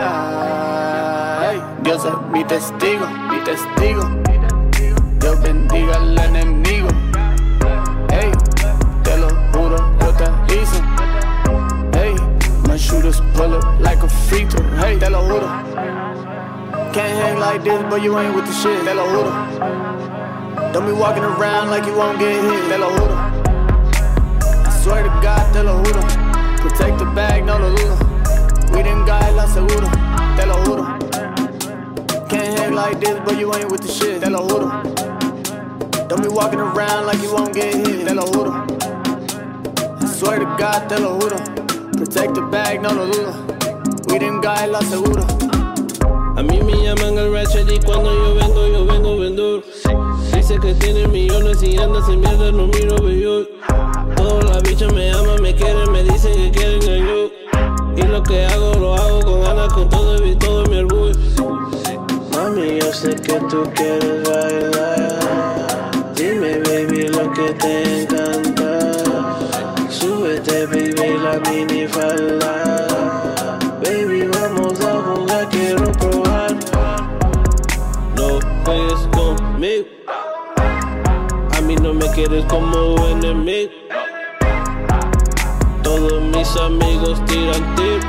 Dios 1.83 2.03
es 2.03 2.13
mi 2.31 2.43
testigo, 2.43 3.05
mi 3.29 3.37
testigo, 3.43 4.09
Dios 5.19 5.41
bendiga 5.41 5.97
al 5.97 6.17
enemigo, 6.17 6.87
shooters 12.91 13.21
pull 13.35 13.53
up 13.55 13.79
like 13.79 14.03
a 14.03 14.09
free 14.09 14.43
throw. 14.45 14.61
Hey, 14.75 14.95
lo 15.15 15.21
juro. 15.29 15.47
Can't 16.93 17.15
hang 17.21 17.39
like 17.39 17.63
this, 17.63 17.81
but 17.89 18.01
you 18.03 18.19
ain't 18.19 18.35
with 18.35 18.45
the 18.45 18.53
shit. 18.61 18.83
Te 18.83 18.93
lo 18.93 19.05
juro. 19.13 19.31
Don't 20.73 20.85
be 20.85 20.91
walking 20.91 21.23
around 21.23 21.69
like 21.69 21.85
you 21.85 21.95
won't 21.95 22.19
get 22.19 22.35
hit. 22.43 22.63
Te 22.69 22.77
lo 22.77 22.89
juro. 22.97 23.15
I 24.67 24.69
swear 24.83 25.03
to 25.03 25.09
God, 25.23 25.53
te 25.53 25.63
lo 25.63 25.81
juro. 25.83 26.01
Protect 26.63 26.99
the 26.99 27.05
bag, 27.05 27.45
no 27.45 27.57
lo 27.57 27.73
dudo. 27.75 27.95
We 28.73 28.83
didn't 28.83 29.05
got 29.05 29.33
la 29.35 29.45
seguro. 29.47 29.87
Te 30.35 30.43
lo 30.51 30.55
juro. 30.65 30.83
Can't 32.27 32.59
hang 32.59 32.73
like 32.73 32.99
this, 32.99 33.17
but 33.25 33.39
you 33.39 33.53
ain't 33.55 33.71
with 33.71 33.81
the 33.81 33.91
shit. 33.91 34.21
Te 34.21 34.29
lo 34.29 34.45
juro. 34.49 34.67
Don't 36.09 36.21
be 36.21 36.27
walking 36.27 36.59
around 36.59 37.05
like 37.05 37.21
you 37.21 37.31
won't 37.33 37.53
get 37.53 37.73
hit. 37.73 38.05
Te 38.07 38.13
lo 38.13 38.25
juro. 38.25 38.51
I 40.03 40.05
swear 40.07 40.39
to 40.39 40.45
God, 40.59 40.89
te 40.89 40.99
lo 40.99 41.17
juro. 41.19 41.50
Protect 42.01 42.33
the 42.33 42.41
bag, 42.41 42.81
no 42.81 42.89
lo 42.89 43.05
dudo. 43.05 43.31
We 44.07 44.17
didn't 44.17 44.41
got 44.41 44.67
la 44.69 44.81
seguro. 44.81 45.21
A 46.35 46.41
mí 46.41 46.59
me 46.59 46.73
llaman 46.81 47.15
el 47.15 47.31
Ratchet 47.31 47.71
y 47.71 47.77
cuando 47.77 48.11
yo 48.11 48.33
vengo, 48.33 48.67
yo 48.67 48.85
vengo 48.87 49.17
vendor. 49.19 49.63
Dice 50.33 50.57
que 50.59 50.73
tiene 50.73 51.07
millones 51.07 51.61
y 51.61 51.77
anda 51.77 52.03
sin 52.03 52.21
mierda, 52.21 52.51
no 52.51 52.65
miro 52.65 52.99
bello. 53.03 53.47
Todas 54.15 54.45
las 54.45 54.63
bichas 54.63 54.91
me 54.91 55.11
aman, 55.11 55.43
me 55.43 55.53
quieren, 55.53 55.91
me 55.91 56.01
dicen 56.01 56.33
que 56.33 56.49
quieren 56.49 56.81
el 56.89 57.05
yo. 57.05 57.31
Y 57.95 58.07
lo 58.07 58.23
que 58.23 58.47
hago, 58.47 58.73
lo 58.79 58.95
hago 58.95 59.21
con 59.21 59.41
ganas, 59.43 59.71
con 59.71 59.87
todo 59.87 60.25
y 60.25 60.35
todo 60.37 60.65
mi 60.65 60.77
orgullo. 60.77 61.13
Mami, 62.31 62.79
yo 62.79 62.91
sé 62.91 63.13
que 63.13 63.39
tú 63.41 63.63
quieres 63.75 64.27
bailar. 64.27 65.91
Dime, 66.15 66.61
baby, 66.61 67.09
lo 67.09 67.31
que 67.31 67.53
te 67.53 68.01
encanta. 68.01 68.50
La 71.31 71.39
mini 71.49 71.87
falda. 71.87 72.87
Baby, 73.81 74.27
vamos 74.33 74.81
a 74.81 74.99
jugar, 74.99 75.47
quiero 75.47 75.89
probar. 75.93 76.51
No 78.17 78.39
juegues 78.65 79.07
conmigo. 79.13 79.87
A 81.57 81.61
mí 81.61 81.75
no 81.75 81.93
me 81.93 82.05
quieres 82.07 82.43
como 82.45 83.07
enemigo. 83.07 83.71
Todos 85.81 86.21
mis 86.21 86.57
amigos 86.57 87.23
tiran 87.27 87.75
tip. 87.75 88.03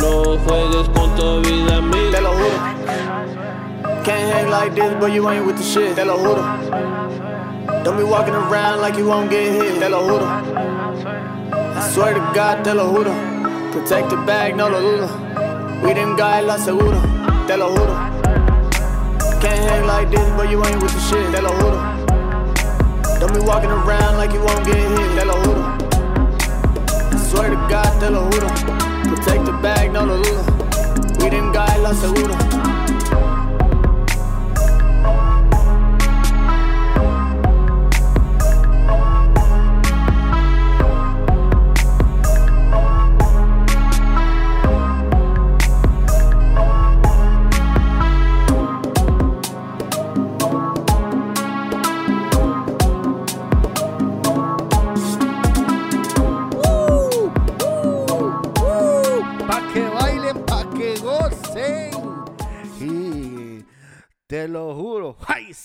No 0.00 0.36
juegues 0.44 0.88
con 0.88 1.14
tu 1.14 1.42
vida, 1.42 1.76
amigo. 1.76 2.10
Te 2.10 2.20
lo 2.22 2.30
juro. 2.30 2.58
Can't 4.02 4.32
hang 4.32 4.50
like 4.50 4.74
this, 4.74 4.92
but 4.98 5.12
you 5.12 5.28
ain't 5.28 5.46
with 5.46 5.58
the 5.58 5.62
shit. 5.62 5.94
Te 5.94 6.04
lo 6.04 6.18
juro. 6.18 7.31
Don't 7.84 7.96
be 7.96 8.04
walking 8.04 8.34
around 8.34 8.80
like 8.80 8.96
you 8.96 9.06
won't 9.08 9.28
get 9.28 9.42
hit. 9.52 9.80
Te 9.80 9.88
lo 9.88 10.06
juro. 10.06 10.26
I 11.52 11.90
swear 11.92 12.14
to 12.14 12.20
God, 12.32 12.62
te 12.62 12.72
lo 12.72 12.92
juro. 12.92 13.12
Protect 13.72 14.10
the 14.10 14.16
bag, 14.18 14.54
no 14.54 14.68
lo 14.68 14.80
dudo. 14.80 15.82
We 15.82 15.92
didn't 15.92 16.16
got 16.16 16.44
la 16.44 16.58
seguro. 16.58 17.00
Te 17.48 17.56
lo 17.56 17.74
juro. 17.74 17.94
Can't 19.40 19.58
hang 19.68 19.86
like 19.86 20.10
this, 20.10 20.28
but 20.36 20.48
you 20.48 20.64
ain't 20.64 20.80
with 20.80 20.92
the 20.92 21.00
shit. 21.00 21.34
Te 21.34 21.42
lo 21.42 21.50
juro. 21.58 21.80
Don't 23.18 23.34
be 23.34 23.40
walking 23.40 23.70
around 23.70 24.16
like 24.16 24.32
you 24.32 24.40
won't 24.44 24.64
get 24.64 24.76
hit. 24.76 25.18
Te 25.18 25.24
lo 25.24 25.34
juro. 25.42 25.64
I 27.12 27.16
swear 27.30 27.50
to 27.50 27.56
God, 27.68 27.98
te 27.98 28.10
lo 28.10 28.30
juro. 28.30 28.48
Protect 29.10 29.44
the 29.44 29.52
bag, 29.60 29.92
no 29.92 30.04
lo 30.04 30.22
dudo. 30.22 31.18
We 31.18 31.30
didn't 31.30 31.52
got 31.52 31.80
la 31.80 31.92
seguro. 31.94 32.61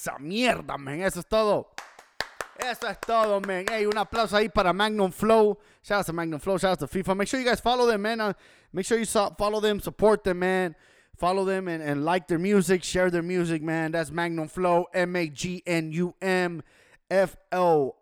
Esa 0.08 0.18
mierda, 0.20 0.78
men! 0.78 1.02
Eso 1.02 1.20
es 1.20 1.26
todo. 1.26 1.68
Eso 2.60 2.88
es 2.88 3.00
todo, 3.00 3.40
man. 3.42 3.66
Hey, 3.70 3.86
un 3.86 3.98
aplauso 3.98 4.36
ahí 4.36 4.50
para 4.50 4.74
Magnum 4.74 5.12
Flow. 5.12 5.60
Shout 5.84 6.00
out 6.00 6.06
to 6.06 6.14
Magnum 6.14 6.40
Flow. 6.40 6.58
Shout 6.58 6.72
out 6.72 6.80
to 6.80 6.88
FIFA. 6.88 7.16
Make 7.18 7.28
sure 7.28 7.40
you 7.40 7.46
guys 7.46 7.60
follow 7.60 7.86
them, 7.86 8.02
man. 8.02 8.20
Uh, 8.20 8.34
make 8.74 8.86
sure 8.86 8.98
you 8.98 9.06
follow 9.06 9.60
them, 9.60 9.80
support 9.80 10.24
them, 10.24 10.40
man. 10.40 10.76
Follow 11.18 11.46
them 11.46 11.68
and, 11.68 11.84
and 11.84 12.06
like 12.06 12.28
their 12.28 12.40
music, 12.40 12.84
share 12.84 13.10
their 13.10 13.24
music, 13.24 13.62
man. 13.62 13.92
That's 13.92 14.12
Magnum 14.12 14.48
Flow, 14.48 14.86
M 14.94 15.16
A 15.16 15.28
G 15.28 15.62
N 15.66 15.92
U 15.92 16.16
M 16.22 16.64
F 17.10 17.36
L 17.52 17.96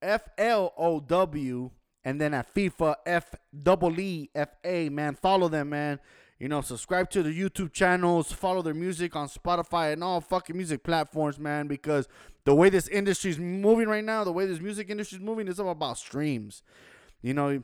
F 0.00 0.28
L 0.38 0.72
O 0.76 1.00
W, 1.00 1.70
and 2.04 2.20
then 2.20 2.34
at 2.34 2.54
FIFA 2.54 2.94
F 3.06 3.34
double 3.62 3.98
E 4.00 4.30
F 4.34 4.48
A, 4.64 4.88
man. 4.88 5.14
Follow 5.14 5.48
them, 5.48 5.70
man. 5.70 6.00
You 6.42 6.48
know, 6.48 6.60
subscribe 6.60 7.08
to 7.10 7.22
their 7.22 7.32
YouTube 7.32 7.72
channels, 7.72 8.32
follow 8.32 8.62
their 8.62 8.74
music 8.74 9.14
on 9.14 9.28
Spotify 9.28 9.92
and 9.92 10.02
all 10.02 10.20
fucking 10.20 10.56
music 10.56 10.82
platforms, 10.82 11.38
man. 11.38 11.68
Because 11.68 12.08
the 12.44 12.52
way 12.52 12.68
this 12.68 12.88
industry 12.88 13.30
is 13.30 13.38
moving 13.38 13.86
right 13.86 14.02
now, 14.02 14.24
the 14.24 14.32
way 14.32 14.44
this 14.46 14.58
music 14.58 14.90
industry 14.90 15.18
is 15.18 15.22
moving, 15.22 15.46
is 15.46 15.60
all 15.60 15.70
about 15.70 15.98
streams. 15.98 16.64
You 17.22 17.32
know, 17.32 17.62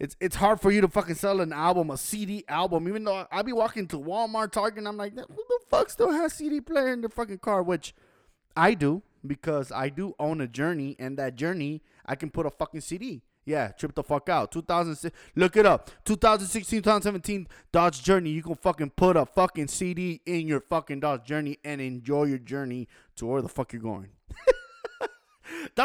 it's 0.00 0.16
it's 0.18 0.34
hard 0.34 0.60
for 0.60 0.72
you 0.72 0.80
to 0.80 0.88
fucking 0.88 1.14
sell 1.14 1.40
an 1.40 1.52
album, 1.52 1.88
a 1.88 1.96
CD 1.96 2.42
album. 2.48 2.88
Even 2.88 3.04
though 3.04 3.28
I 3.30 3.42
be 3.42 3.52
walking 3.52 3.86
to 3.86 3.96
Walmart, 3.96 4.50
Target, 4.50 4.78
and 4.78 4.88
I'm 4.88 4.96
like, 4.96 5.12
who 5.14 5.44
the 5.48 5.60
fuck 5.70 5.88
still 5.88 6.10
has 6.10 6.32
CD 6.32 6.60
player 6.60 6.92
in 6.92 7.02
their 7.02 7.10
fucking 7.10 7.38
car? 7.38 7.62
Which 7.62 7.94
I 8.56 8.74
do 8.74 9.04
because 9.24 9.70
I 9.70 9.88
do 9.88 10.14
own 10.18 10.40
a 10.40 10.48
journey, 10.48 10.96
and 10.98 11.16
that 11.16 11.36
journey 11.36 11.80
I 12.04 12.16
can 12.16 12.30
put 12.30 12.44
a 12.44 12.50
fucking 12.50 12.80
CD. 12.80 13.22
Yeah, 13.46 13.68
trip 13.68 13.94
the 13.94 14.02
fuck 14.02 14.28
out. 14.28 14.50
2006, 14.50 15.16
look 15.36 15.56
it 15.56 15.64
up. 15.64 15.88
2016, 16.04 16.80
2017 16.80 17.46
Dodge 17.70 18.02
Journey. 18.02 18.30
You 18.30 18.42
can 18.42 18.56
fucking 18.56 18.90
put 18.90 19.16
a 19.16 19.24
fucking 19.24 19.68
CD 19.68 20.20
in 20.26 20.48
your 20.48 20.60
fucking 20.60 20.98
Dodge 20.98 21.24
Journey 21.24 21.58
and 21.64 21.80
enjoy 21.80 22.24
your 22.24 22.38
journey 22.38 22.88
to 23.14 23.24
where 23.26 23.40
the 23.40 23.48
fuck 23.48 23.72
you're 23.72 23.80
going. 23.80 24.08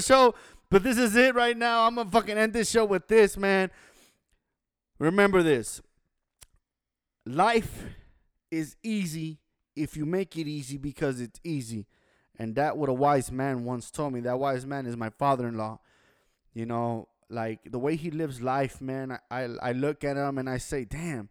Show. 0.00 0.34
But 0.68 0.82
this 0.82 0.98
is 0.98 1.14
it 1.14 1.36
right 1.36 1.56
now. 1.56 1.86
I'm 1.86 1.94
gonna 1.94 2.10
fucking 2.10 2.36
end 2.36 2.54
this 2.54 2.70
show 2.70 2.84
with 2.84 3.06
this, 3.06 3.36
man. 3.36 3.70
Remember 4.98 5.42
this. 5.42 5.80
Life 7.26 7.84
is 8.50 8.76
easy 8.82 9.38
if 9.76 9.96
you 9.96 10.06
make 10.06 10.36
it 10.36 10.48
easy 10.48 10.76
because 10.76 11.20
it's 11.20 11.40
easy. 11.44 11.86
And 12.38 12.54
that 12.54 12.76
what 12.76 12.88
a 12.88 12.92
wise 12.92 13.30
man 13.30 13.64
once 13.64 13.90
told 13.90 14.12
me. 14.12 14.20
That 14.20 14.38
wise 14.38 14.64
man 14.64 14.86
is 14.86 14.96
my 14.96 15.10
father-in-law. 15.10 15.78
You 16.52 16.66
know, 16.66 17.08
like 17.28 17.70
the 17.70 17.78
way 17.78 17.96
he 17.96 18.10
lives 18.10 18.40
life, 18.40 18.80
man. 18.80 19.12
I, 19.30 19.42
I, 19.42 19.48
I 19.62 19.72
look 19.72 20.04
at 20.04 20.16
him 20.16 20.38
and 20.38 20.48
I 20.48 20.58
say, 20.58 20.84
damn, 20.84 21.28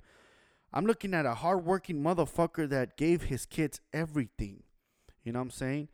I'm 0.73 0.85
looking 0.85 1.13
at 1.13 1.25
a 1.25 1.35
hardworking 1.35 2.01
motherfucker 2.01 2.69
that 2.69 2.97
gave 2.97 3.23
his 3.23 3.45
kids 3.45 3.81
everything. 3.91 4.63
You 5.23 5.33
know 5.33 5.39
what 5.39 5.45
I'm 5.45 5.51
saying? 5.51 5.89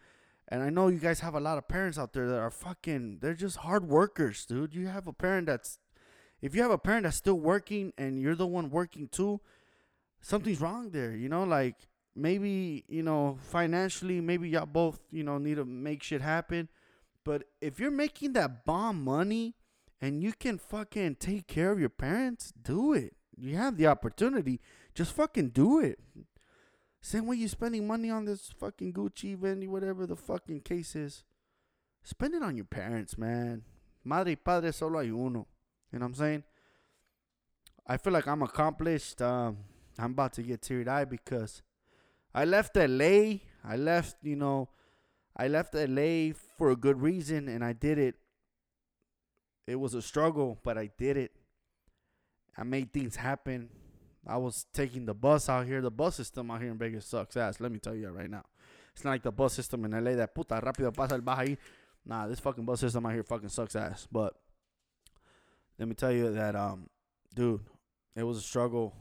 And 0.48 0.62
I 0.62 0.70
know 0.70 0.90
you 0.90 1.00
guys 1.00 1.22
have 1.22 1.34
a 1.34 1.40
lot 1.40 1.58
of 1.58 1.68
parents 1.68 1.98
out 1.98 2.14
there 2.14 2.28
that 2.28 2.38
are 2.38 2.52
fucking, 2.52 3.20
they're 3.22 3.34
just 3.34 3.58
hard 3.58 3.88
workers, 3.88 4.46
dude. 4.46 4.76
You 4.76 4.88
have 4.88 5.08
a 5.08 5.14
parent 5.14 5.48
that's, 5.48 5.80
if 6.42 6.54
you 6.54 6.62
have 6.62 6.72
a 6.72 6.78
parent 6.78 7.04
that's 7.04 7.18
still 7.18 7.40
working 7.40 7.94
and 7.98 8.22
you're 8.22 8.36
the 8.36 8.46
one 8.46 8.70
working 8.70 9.08
too, 9.08 9.42
something's 10.22 10.62
wrong 10.62 10.92
there. 10.92 11.16
You 11.16 11.30
know, 11.30 11.44
like 11.46 11.88
maybe, 12.16 12.84
you 12.88 13.02
know, 13.02 13.40
financially, 13.50 14.22
maybe 14.22 14.50
y'all 14.50 14.68
both, 14.68 15.00
you 15.12 15.24
know, 15.24 15.40
need 15.40 15.56
to 15.56 15.66
make 15.66 16.04
shit 16.04 16.22
happen. 16.22 16.70
But 17.26 17.44
if 17.60 17.80
you're 17.80 17.92
making 17.92 18.34
that 18.34 18.64
bomb 18.66 19.04
money 19.04 19.56
and 20.00 20.22
you 20.22 20.32
can 20.32 20.58
fucking 20.60 21.16
take 21.16 21.48
care 21.48 21.72
of 21.72 21.80
your 21.80 21.90
parents, 21.90 22.54
do 22.62 22.94
it. 22.94 23.16
You 23.36 23.58
have 23.58 23.76
the 23.76 23.88
opportunity, 23.88 24.62
just 24.94 25.12
fucking 25.12 25.50
do 25.50 25.80
it. 25.80 26.00
Same 27.02 27.26
way 27.26 27.36
you're 27.36 27.50
spending 27.50 27.86
money 27.86 28.10
on 28.10 28.26
this 28.26 28.52
fucking 28.58 28.94
Gucci, 28.94 29.38
Fendi, 29.38 29.68
whatever 29.68 30.08
the 30.08 30.16
fucking 30.16 30.62
case 30.62 30.96
is. 30.96 31.24
Spend 32.04 32.36
it 32.36 32.44
on 32.44 32.56
your 32.56 32.66
parents, 32.66 33.18
man. 33.18 33.64
Madre 34.04 34.32
y 34.32 34.36
padre 34.36 34.72
solo 34.72 35.00
hay 35.00 35.10
uno. 35.10 35.48
You 35.92 36.00
know 36.00 36.06
what 36.06 36.10
I'm 36.10 36.14
saying? 36.14 36.44
I 37.88 37.98
feel 37.98 38.14
like 38.14 38.28
I'm 38.28 38.44
accomplished. 38.44 39.22
Um, 39.22 39.58
I'm 39.98 40.12
about 40.12 40.34
to 40.34 40.44
get 40.44 40.62
teary 40.62 40.88
eyed 40.88 41.10
because 41.10 41.62
I 42.34 42.46
left 42.46 42.76
LA. 42.76 43.40
I 43.64 43.76
left, 43.78 44.18
you 44.22 44.36
know, 44.36 44.70
I 45.36 45.48
left 45.48 45.74
LA 45.74 46.34
for 46.58 46.72
a 46.72 46.76
good 46.76 47.02
reason 47.02 47.50
and 47.50 47.64
I 47.64 47.74
did 47.74 47.98
it. 47.98 48.16
It 49.68 49.80
was 49.80 49.94
a 49.94 50.02
struggle, 50.02 50.60
but 50.64 50.78
I 50.78 50.92
did 50.98 51.18
it. 51.18 51.32
I 52.58 52.64
made 52.64 52.94
things 52.94 53.16
happen. 53.18 53.70
I 54.26 54.38
was 54.38 54.66
taking 54.74 55.06
the 55.06 55.14
bus 55.14 55.50
out 55.50 55.66
here. 55.66 55.82
The 55.82 55.92
bus 55.92 56.16
system 56.16 56.50
out 56.52 56.62
here 56.62 56.72
in 56.72 56.78
Vegas 56.78 57.06
sucks 57.06 57.36
ass. 57.36 57.60
Let 57.60 57.72
me 57.72 57.80
tell 57.80 57.96
you 57.96 58.10
right 58.10 58.30
now. 58.30 58.44
It's 58.94 59.04
not 59.04 59.12
like 59.12 59.24
the 59.24 59.32
bus 59.32 59.54
system 59.54 59.84
in 59.86 59.92
LA 59.92 60.16
that 60.16 60.34
puta 60.34 60.62
rápido 60.62 60.96
pasa 60.96 61.16
el 61.16 61.22
baja 61.22 61.44
ahí. 61.44 61.58
Nah, 62.06 62.28
this 62.28 62.40
fucking 62.40 62.64
bus 62.64 62.80
system 62.80 63.06
out 63.06 63.14
here 63.14 63.24
fucking 63.24 63.50
sucks 63.50 63.76
ass. 63.76 64.08
But 64.12 64.36
let 65.78 65.88
me 65.88 65.96
tell 65.96 66.12
you 66.12 66.32
that, 66.32 66.56
um, 66.56 66.90
dude, 67.34 67.62
it 68.16 68.24
was 68.24 68.38
a 68.38 68.42
struggle. 68.42 68.94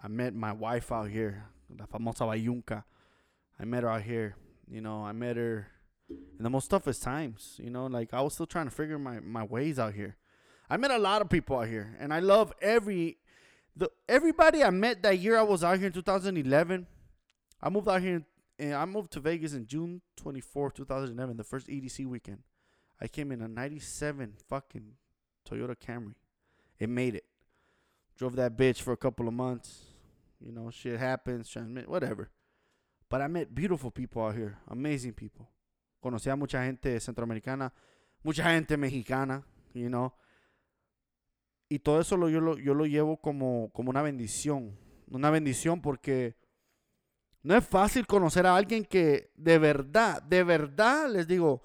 I 0.00 0.08
met 0.08 0.34
my 0.34 0.52
wife 0.52 0.92
out 0.92 1.10
here, 1.10 1.44
la 1.76 1.86
famosa 1.86 2.20
Bayunca. 2.20 2.84
I 3.58 3.64
met 3.64 3.82
her 3.82 3.90
out 3.90 4.02
here. 4.02 4.36
You 4.70 4.80
know, 4.80 5.04
I 5.04 5.12
met 5.12 5.36
her 5.36 5.68
in 6.10 6.42
the 6.42 6.50
most 6.50 6.68
toughest 6.68 7.02
times. 7.02 7.58
You 7.62 7.70
know, 7.70 7.86
like 7.86 8.12
I 8.12 8.20
was 8.20 8.34
still 8.34 8.46
trying 8.46 8.66
to 8.66 8.70
figure 8.70 8.98
my, 8.98 9.20
my 9.20 9.44
ways 9.44 9.78
out 9.78 9.94
here. 9.94 10.16
I 10.70 10.76
met 10.76 10.90
a 10.90 10.98
lot 10.98 11.22
of 11.22 11.30
people 11.30 11.58
out 11.58 11.68
here, 11.68 11.96
and 11.98 12.12
I 12.12 12.20
love 12.20 12.52
every 12.60 13.18
the 13.76 13.90
everybody 14.08 14.62
I 14.62 14.70
met 14.70 15.02
that 15.02 15.18
year 15.18 15.38
I 15.38 15.42
was 15.42 15.64
out 15.64 15.78
here 15.78 15.86
in 15.86 15.92
2011. 15.92 16.86
I 17.60 17.68
moved 17.70 17.88
out 17.88 18.02
here 18.02 18.24
and 18.58 18.74
I 18.74 18.84
moved 18.84 19.12
to 19.12 19.20
Vegas 19.20 19.52
in 19.52 19.66
June 19.66 20.02
24, 20.16 20.72
2011, 20.72 21.36
the 21.36 21.44
first 21.44 21.68
EDC 21.68 22.06
weekend. 22.06 22.38
I 23.00 23.06
came 23.06 23.30
in 23.30 23.40
a 23.40 23.48
97 23.48 24.34
fucking 24.48 24.92
Toyota 25.48 25.76
Camry. 25.76 26.14
It 26.78 26.88
made 26.88 27.14
it. 27.14 27.24
Drove 28.16 28.34
that 28.36 28.56
bitch 28.56 28.80
for 28.80 28.92
a 28.92 28.96
couple 28.96 29.28
of 29.28 29.34
months. 29.34 29.84
You 30.40 30.52
know, 30.52 30.70
shit 30.70 30.98
happens, 30.98 31.48
transmit, 31.48 31.88
whatever. 31.88 32.30
But 33.10 33.22
I 33.22 33.28
met 33.28 33.48
beautiful 33.54 33.90
people 33.90 34.22
out 34.22 34.36
here, 34.36 34.58
amazing 34.66 35.14
people. 35.14 35.46
Conocí 36.00 36.28
a 36.30 36.36
mucha 36.36 36.64
gente 36.64 36.98
centroamericana, 37.00 37.72
mucha 38.22 38.44
gente 38.52 38.76
mexicana, 38.76 39.44
you 39.74 39.88
know. 39.88 40.12
Y 41.70 41.78
todo 41.80 42.00
eso 42.00 42.16
lo, 42.16 42.28
yo, 42.28 42.40
lo, 42.40 42.56
yo 42.58 42.74
lo 42.74 42.86
llevo 42.86 43.20
como, 43.20 43.70
como 43.72 43.90
una 43.90 44.02
bendición. 44.02 44.78
Una 45.10 45.30
bendición 45.30 45.80
porque 45.80 46.36
no 47.42 47.56
es 47.56 47.66
fácil 47.66 48.06
conocer 48.06 48.46
a 48.46 48.56
alguien 48.56 48.84
que 48.84 49.30
de 49.36 49.58
verdad, 49.58 50.22
de 50.22 50.44
verdad, 50.44 51.08
les 51.10 51.26
digo, 51.26 51.62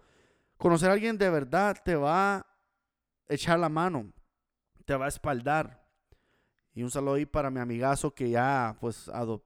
conocer 0.57 0.89
a 0.89 0.93
alguien 0.93 1.17
de 1.17 1.29
verdad 1.29 1.77
te 1.83 1.95
va 1.95 2.35
a 2.37 2.47
echar 3.27 3.59
la 3.59 3.69
mano, 3.69 4.11
te 4.85 4.95
va 4.95 5.05
a 5.05 5.09
espaldar. 5.09 5.85
Y 6.73 6.83
un 6.83 6.89
saludo 6.91 7.15
ahí 7.15 7.25
para 7.25 7.49
mi 7.51 7.59
amigazo 7.59 8.13
que 8.13 8.29
ya, 8.29 8.75
pues, 8.79 9.07
adop- 9.09 9.43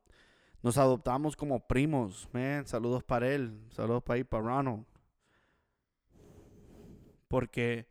nos 0.61 0.77
adoptamos 0.77 1.35
como 1.35 1.59
primos, 1.59 2.29
man. 2.33 2.65
Saludos 2.65 3.03
para 3.03 3.29
él, 3.29 3.59
saludos 3.69 4.03
para 4.03 4.15
ahí, 4.15 4.23
para 4.23 4.43
Ronald. 4.43 4.85
Porque 7.27 7.85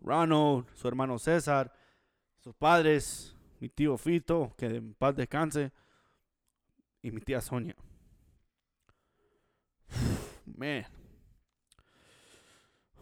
Ronald, 0.00 0.66
su 0.74 0.88
hermano 0.88 1.18
César, 1.18 1.72
sus 2.38 2.54
padres, 2.54 3.36
mi 3.60 3.68
tío 3.68 3.98
Fito, 3.98 4.54
que 4.56 4.66
en 4.66 4.94
paz 4.94 5.16
descanse, 5.16 5.72
y 7.02 7.10
mi 7.10 7.20
tía 7.20 7.40
Sonia. 7.40 7.74
Man. 10.46 10.84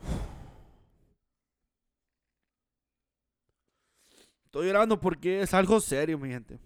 Estoy 4.45 4.67
llorando 4.67 5.01
porque 5.01 5.41
es 5.41 5.55
algo 5.55 5.81
serio, 5.81 6.19
mi 6.19 6.31
gente. 6.31 6.61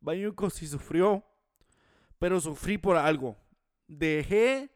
Bayuco 0.00 0.50
sí 0.50 0.66
sufrió, 0.66 1.24
pero 2.18 2.40
sufrí 2.40 2.78
por 2.78 2.96
algo. 2.96 3.36
Dejé, 3.86 4.70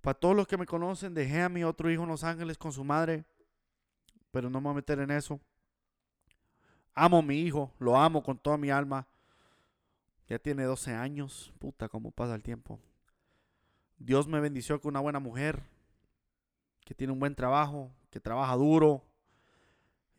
para 0.00 0.18
todos 0.18 0.36
los 0.36 0.46
que 0.46 0.56
me 0.56 0.66
conocen, 0.66 1.14
dejé 1.14 1.42
a 1.42 1.48
mi 1.48 1.64
otro 1.64 1.90
hijo 1.90 2.02
en 2.02 2.08
Los 2.08 2.24
Ángeles 2.24 2.58
con 2.58 2.72
su 2.72 2.84
madre, 2.84 3.24
pero 4.30 4.48
no 4.48 4.60
me 4.60 4.64
voy 4.64 4.72
a 4.72 4.76
meter 4.76 5.00
en 5.00 5.10
eso. 5.10 5.40
Amo 6.94 7.18
a 7.18 7.22
mi 7.22 7.40
hijo, 7.40 7.72
lo 7.78 7.96
amo 7.96 8.22
con 8.22 8.38
toda 8.38 8.56
mi 8.56 8.70
alma. 8.70 9.06
Ya 10.28 10.38
tiene 10.38 10.64
12 10.64 10.94
años, 10.94 11.52
puta, 11.58 11.88
cómo 11.88 12.10
pasa 12.10 12.34
el 12.34 12.42
tiempo. 12.42 12.78
Dios 13.98 14.26
me 14.26 14.40
bendició 14.40 14.80
con 14.80 14.90
una 14.90 15.00
buena 15.00 15.18
mujer, 15.18 15.62
que 16.84 16.94
tiene 16.94 17.12
un 17.12 17.20
buen 17.20 17.34
trabajo, 17.34 17.92
que 18.10 18.20
trabaja 18.20 18.54
duro. 18.56 19.04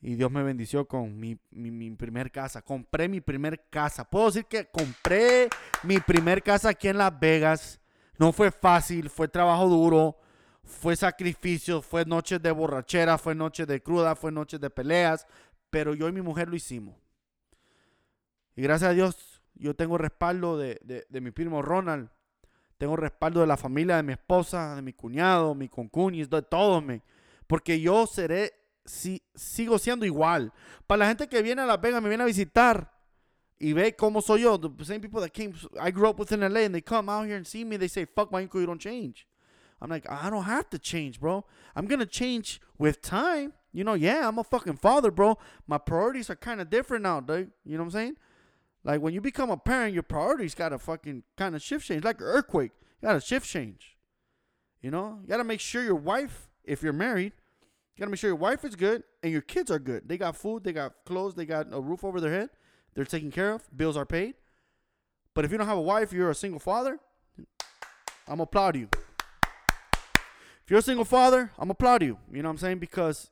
Y 0.01 0.15
Dios 0.15 0.31
me 0.31 0.41
bendició 0.41 0.87
con 0.87 1.19
mi, 1.19 1.37
mi, 1.51 1.69
mi 1.69 1.91
primer 1.91 2.31
casa. 2.31 2.63
Compré 2.63 3.07
mi 3.07 3.21
primer 3.21 3.69
casa. 3.69 4.03
Puedo 4.03 4.25
decir 4.27 4.45
que 4.45 4.65
compré 4.65 5.47
mi 5.83 5.99
primer 5.99 6.41
casa 6.41 6.69
aquí 6.69 6.87
en 6.87 6.97
Las 6.97 7.17
Vegas. 7.19 7.79
No 8.17 8.31
fue 8.33 8.51
fácil, 8.51 9.09
fue 9.09 9.27
trabajo 9.27 9.67
duro, 9.67 10.17
fue 10.63 10.95
sacrificio, 10.95 11.81
fue 11.81 12.03
noches 12.05 12.41
de 12.41 12.51
borrachera, 12.51 13.17
fue 13.17 13.35
noches 13.35 13.67
de 13.67 13.81
cruda, 13.81 14.15
fue 14.15 14.31
noches 14.31 14.59
de 14.59 14.71
peleas. 14.71 15.27
Pero 15.69 15.93
yo 15.93 16.07
y 16.07 16.11
mi 16.11 16.21
mujer 16.21 16.49
lo 16.49 16.55
hicimos. 16.55 16.95
Y 18.55 18.63
gracias 18.63 18.89
a 18.89 18.93
Dios, 18.93 19.41
yo 19.53 19.75
tengo 19.75 19.99
respaldo 19.99 20.57
de, 20.57 20.79
de, 20.83 21.05
de 21.07 21.21
mi 21.21 21.29
primo 21.29 21.61
Ronald. 21.61 22.09
Tengo 22.79 22.95
respaldo 22.95 23.41
de 23.41 23.47
la 23.47 23.57
familia 23.57 23.97
de 23.97 24.03
mi 24.03 24.13
esposa, 24.13 24.75
de 24.75 24.81
mi 24.81 24.93
cuñado, 24.93 25.53
mi 25.53 25.69
concuñis, 25.69 26.27
de 26.27 26.41
todos, 26.41 26.83
me. 26.83 27.03
Porque 27.45 27.79
yo 27.79 28.07
seré, 28.07 28.53
si, 28.85 29.21
sigo 29.35 29.77
siendo 29.79 30.05
igual. 30.05 30.53
Para 30.87 30.99
la 30.99 31.07
gente 31.07 31.27
que 31.27 31.41
viene 31.41 31.61
a 31.61 31.65
Las 31.65 31.81
Vegas, 31.81 32.01
me 32.01 32.09
viene 32.09 32.23
a 32.23 32.27
visitar 32.27 32.91
y 33.59 33.73
ve 33.73 33.95
cómo 33.95 34.21
soy 34.21 34.41
yo. 34.41 34.57
The 34.57 34.85
same 34.85 35.01
people 35.01 35.21
that 35.21 35.33
came, 35.33 35.53
I 35.79 35.91
grew 35.91 36.09
up 36.09 36.19
with 36.19 36.31
in 36.31 36.41
LA 36.41 36.61
and 36.61 36.75
they 36.75 36.81
come 36.81 37.09
out 37.09 37.27
here 37.27 37.37
and 37.37 37.45
see 37.45 37.63
me, 37.63 37.77
they 37.77 37.87
say, 37.87 38.05
fuck 38.05 38.31
my 38.31 38.41
uncle, 38.41 38.59
you 38.59 38.67
don't 38.67 38.81
change. 38.81 39.27
I'm 39.81 39.89
like, 39.89 40.09
I 40.09 40.29
don't 40.29 40.43
have 40.43 40.69
to 40.71 40.79
change, 40.79 41.19
bro. 41.19 41.45
I'm 41.75 41.87
going 41.87 41.99
to 41.99 42.05
change 42.05 42.61
with 42.77 43.01
time. 43.01 43.53
You 43.73 43.83
know, 43.83 43.93
yeah, 43.93 44.27
I'm 44.27 44.37
a 44.37 44.43
fucking 44.43 44.77
father, 44.77 45.09
bro. 45.09 45.37
My 45.65 45.77
priorities 45.77 46.29
are 46.29 46.35
kind 46.35 46.61
of 46.61 46.69
different 46.69 47.03
now, 47.03 47.19
dude. 47.19 47.51
You 47.65 47.77
know 47.77 47.83
what 47.83 47.85
I'm 47.85 47.91
saying? 47.91 48.15
Like 48.83 49.01
when 49.01 49.13
you 49.13 49.21
become 49.21 49.49
a 49.49 49.57
parent, 49.57 49.93
your 49.93 50.03
priorities 50.03 50.55
got 50.55 50.69
to 50.69 50.79
fucking 50.79 51.23
kind 51.37 51.55
of 51.55 51.61
shift 51.61 51.85
change. 51.85 52.03
Like 52.03 52.21
earthquake, 52.21 52.71
you 53.01 53.07
got 53.07 53.13
to 53.13 53.21
shift 53.21 53.47
change. 53.47 53.97
You 54.81 54.91
know, 54.91 55.19
you 55.21 55.27
got 55.27 55.37
to 55.37 55.43
make 55.43 55.59
sure 55.59 55.83
your 55.83 55.95
wife, 55.95 56.49
if 56.63 56.83
you're 56.83 56.93
married, 56.93 57.33
you 58.01 58.05
got 58.05 58.07
to 58.07 58.11
make 58.13 58.19
sure 58.19 58.29
your 58.29 58.35
wife 58.35 58.65
is 58.65 58.75
good 58.75 59.03
and 59.21 59.31
your 59.31 59.43
kids 59.43 59.69
are 59.69 59.77
good. 59.77 60.09
They 60.09 60.17
got 60.17 60.35
food, 60.35 60.63
they 60.63 60.73
got 60.73 61.05
clothes, 61.05 61.35
they 61.35 61.45
got 61.45 61.67
a 61.71 61.79
roof 61.79 62.03
over 62.03 62.19
their 62.19 62.31
head. 62.31 62.49
They're 62.95 63.05
taken 63.05 63.29
care 63.29 63.53
of, 63.53 63.77
bills 63.77 63.95
are 63.95 64.07
paid. 64.07 64.33
But 65.35 65.45
if 65.45 65.51
you 65.51 65.59
don't 65.59 65.67
have 65.67 65.77
a 65.77 65.81
wife, 65.81 66.11
you're 66.11 66.31
a 66.31 66.33
single 66.33 66.59
father, 66.59 66.97
I'm 68.27 68.37
gonna 68.37 68.43
applaud 68.43 68.75
you. 68.75 68.89
If 69.43 70.71
you're 70.71 70.79
a 70.79 70.81
single 70.81 71.05
father, 71.05 71.51
I'm 71.59 71.65
gonna 71.65 71.73
applaud 71.73 72.01
you. 72.01 72.17
You 72.31 72.41
know 72.41 72.49
what 72.49 72.53
I'm 72.53 72.57
saying? 72.57 72.79
Because 72.79 73.29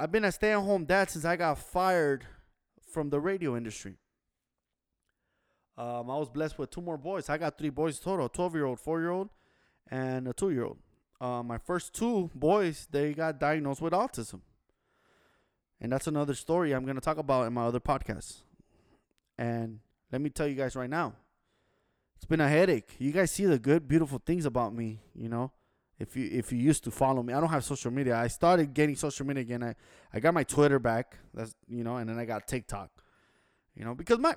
I've 0.00 0.10
been 0.10 0.24
a 0.24 0.32
stay 0.32 0.52
at 0.52 0.60
home 0.60 0.86
dad 0.86 1.10
since 1.10 1.26
I 1.26 1.36
got 1.36 1.58
fired 1.58 2.24
from 2.90 3.10
the 3.10 3.20
radio 3.20 3.54
industry. 3.54 3.96
Um, 5.76 6.10
I 6.10 6.16
was 6.16 6.30
blessed 6.30 6.58
with 6.58 6.70
two 6.70 6.80
more 6.80 6.96
boys. 6.96 7.28
I 7.28 7.36
got 7.36 7.58
three 7.58 7.68
boys 7.68 7.98
total: 7.98 8.24
a 8.24 8.28
12 8.30 8.54
year 8.54 8.64
old, 8.64 8.80
four 8.80 8.98
year 8.98 9.10
old, 9.10 9.28
and 9.90 10.26
a 10.26 10.32
two 10.32 10.52
year 10.52 10.64
old. 10.64 10.78
Uh, 11.20 11.42
my 11.42 11.58
first 11.58 11.94
two 11.94 12.30
boys, 12.34 12.86
they 12.90 13.12
got 13.12 13.40
diagnosed 13.40 13.80
with 13.80 13.92
autism, 13.92 14.40
and 15.80 15.90
that's 15.90 16.06
another 16.06 16.34
story 16.34 16.72
I'm 16.72 16.84
gonna 16.84 17.00
talk 17.00 17.18
about 17.18 17.46
in 17.46 17.52
my 17.52 17.64
other 17.64 17.80
podcasts. 17.80 18.42
And 19.36 19.80
let 20.12 20.20
me 20.20 20.30
tell 20.30 20.46
you 20.46 20.54
guys 20.54 20.76
right 20.76 20.90
now, 20.90 21.14
it's 22.16 22.24
been 22.24 22.40
a 22.40 22.48
headache. 22.48 22.96
You 22.98 23.12
guys 23.12 23.30
see 23.30 23.46
the 23.46 23.58
good, 23.58 23.88
beautiful 23.88 24.20
things 24.24 24.44
about 24.44 24.74
me, 24.74 25.00
you 25.14 25.28
know. 25.28 25.52
If 25.98 26.16
you 26.16 26.28
if 26.32 26.52
you 26.52 26.58
used 26.58 26.84
to 26.84 26.92
follow 26.92 27.22
me, 27.22 27.34
I 27.34 27.40
don't 27.40 27.48
have 27.50 27.64
social 27.64 27.90
media. 27.90 28.16
I 28.16 28.28
started 28.28 28.72
getting 28.72 28.94
social 28.94 29.26
media 29.26 29.42
again. 29.42 29.64
I, 29.64 29.74
I 30.12 30.20
got 30.20 30.32
my 30.32 30.44
Twitter 30.44 30.78
back. 30.78 31.16
That's 31.34 31.54
you 31.68 31.82
know, 31.82 31.96
and 31.96 32.08
then 32.08 32.18
I 32.18 32.24
got 32.24 32.46
TikTok. 32.46 32.90
You 33.74 33.84
know, 33.84 33.94
because 33.94 34.18
my 34.18 34.36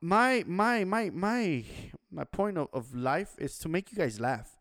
my 0.00 0.44
my 0.46 0.84
my 0.84 1.10
my 1.10 1.64
my 2.10 2.24
point 2.24 2.58
of, 2.58 2.68
of 2.72 2.94
life 2.94 3.34
is 3.38 3.58
to 3.58 3.68
make 3.68 3.90
you 3.90 3.98
guys 3.98 4.20
laugh. 4.20 4.59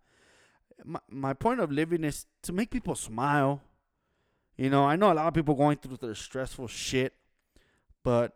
My 0.85 0.99
my 1.09 1.33
point 1.33 1.59
of 1.59 1.71
living 1.71 2.03
is 2.03 2.25
to 2.43 2.53
make 2.53 2.71
people 2.71 2.95
smile. 2.95 3.61
You 4.57 4.69
know, 4.69 4.83
I 4.85 4.95
know 4.95 5.11
a 5.11 5.15
lot 5.15 5.27
of 5.27 5.33
people 5.33 5.55
going 5.55 5.77
through 5.77 5.97
their 5.97 6.15
stressful 6.15 6.67
shit, 6.67 7.13
but 8.03 8.33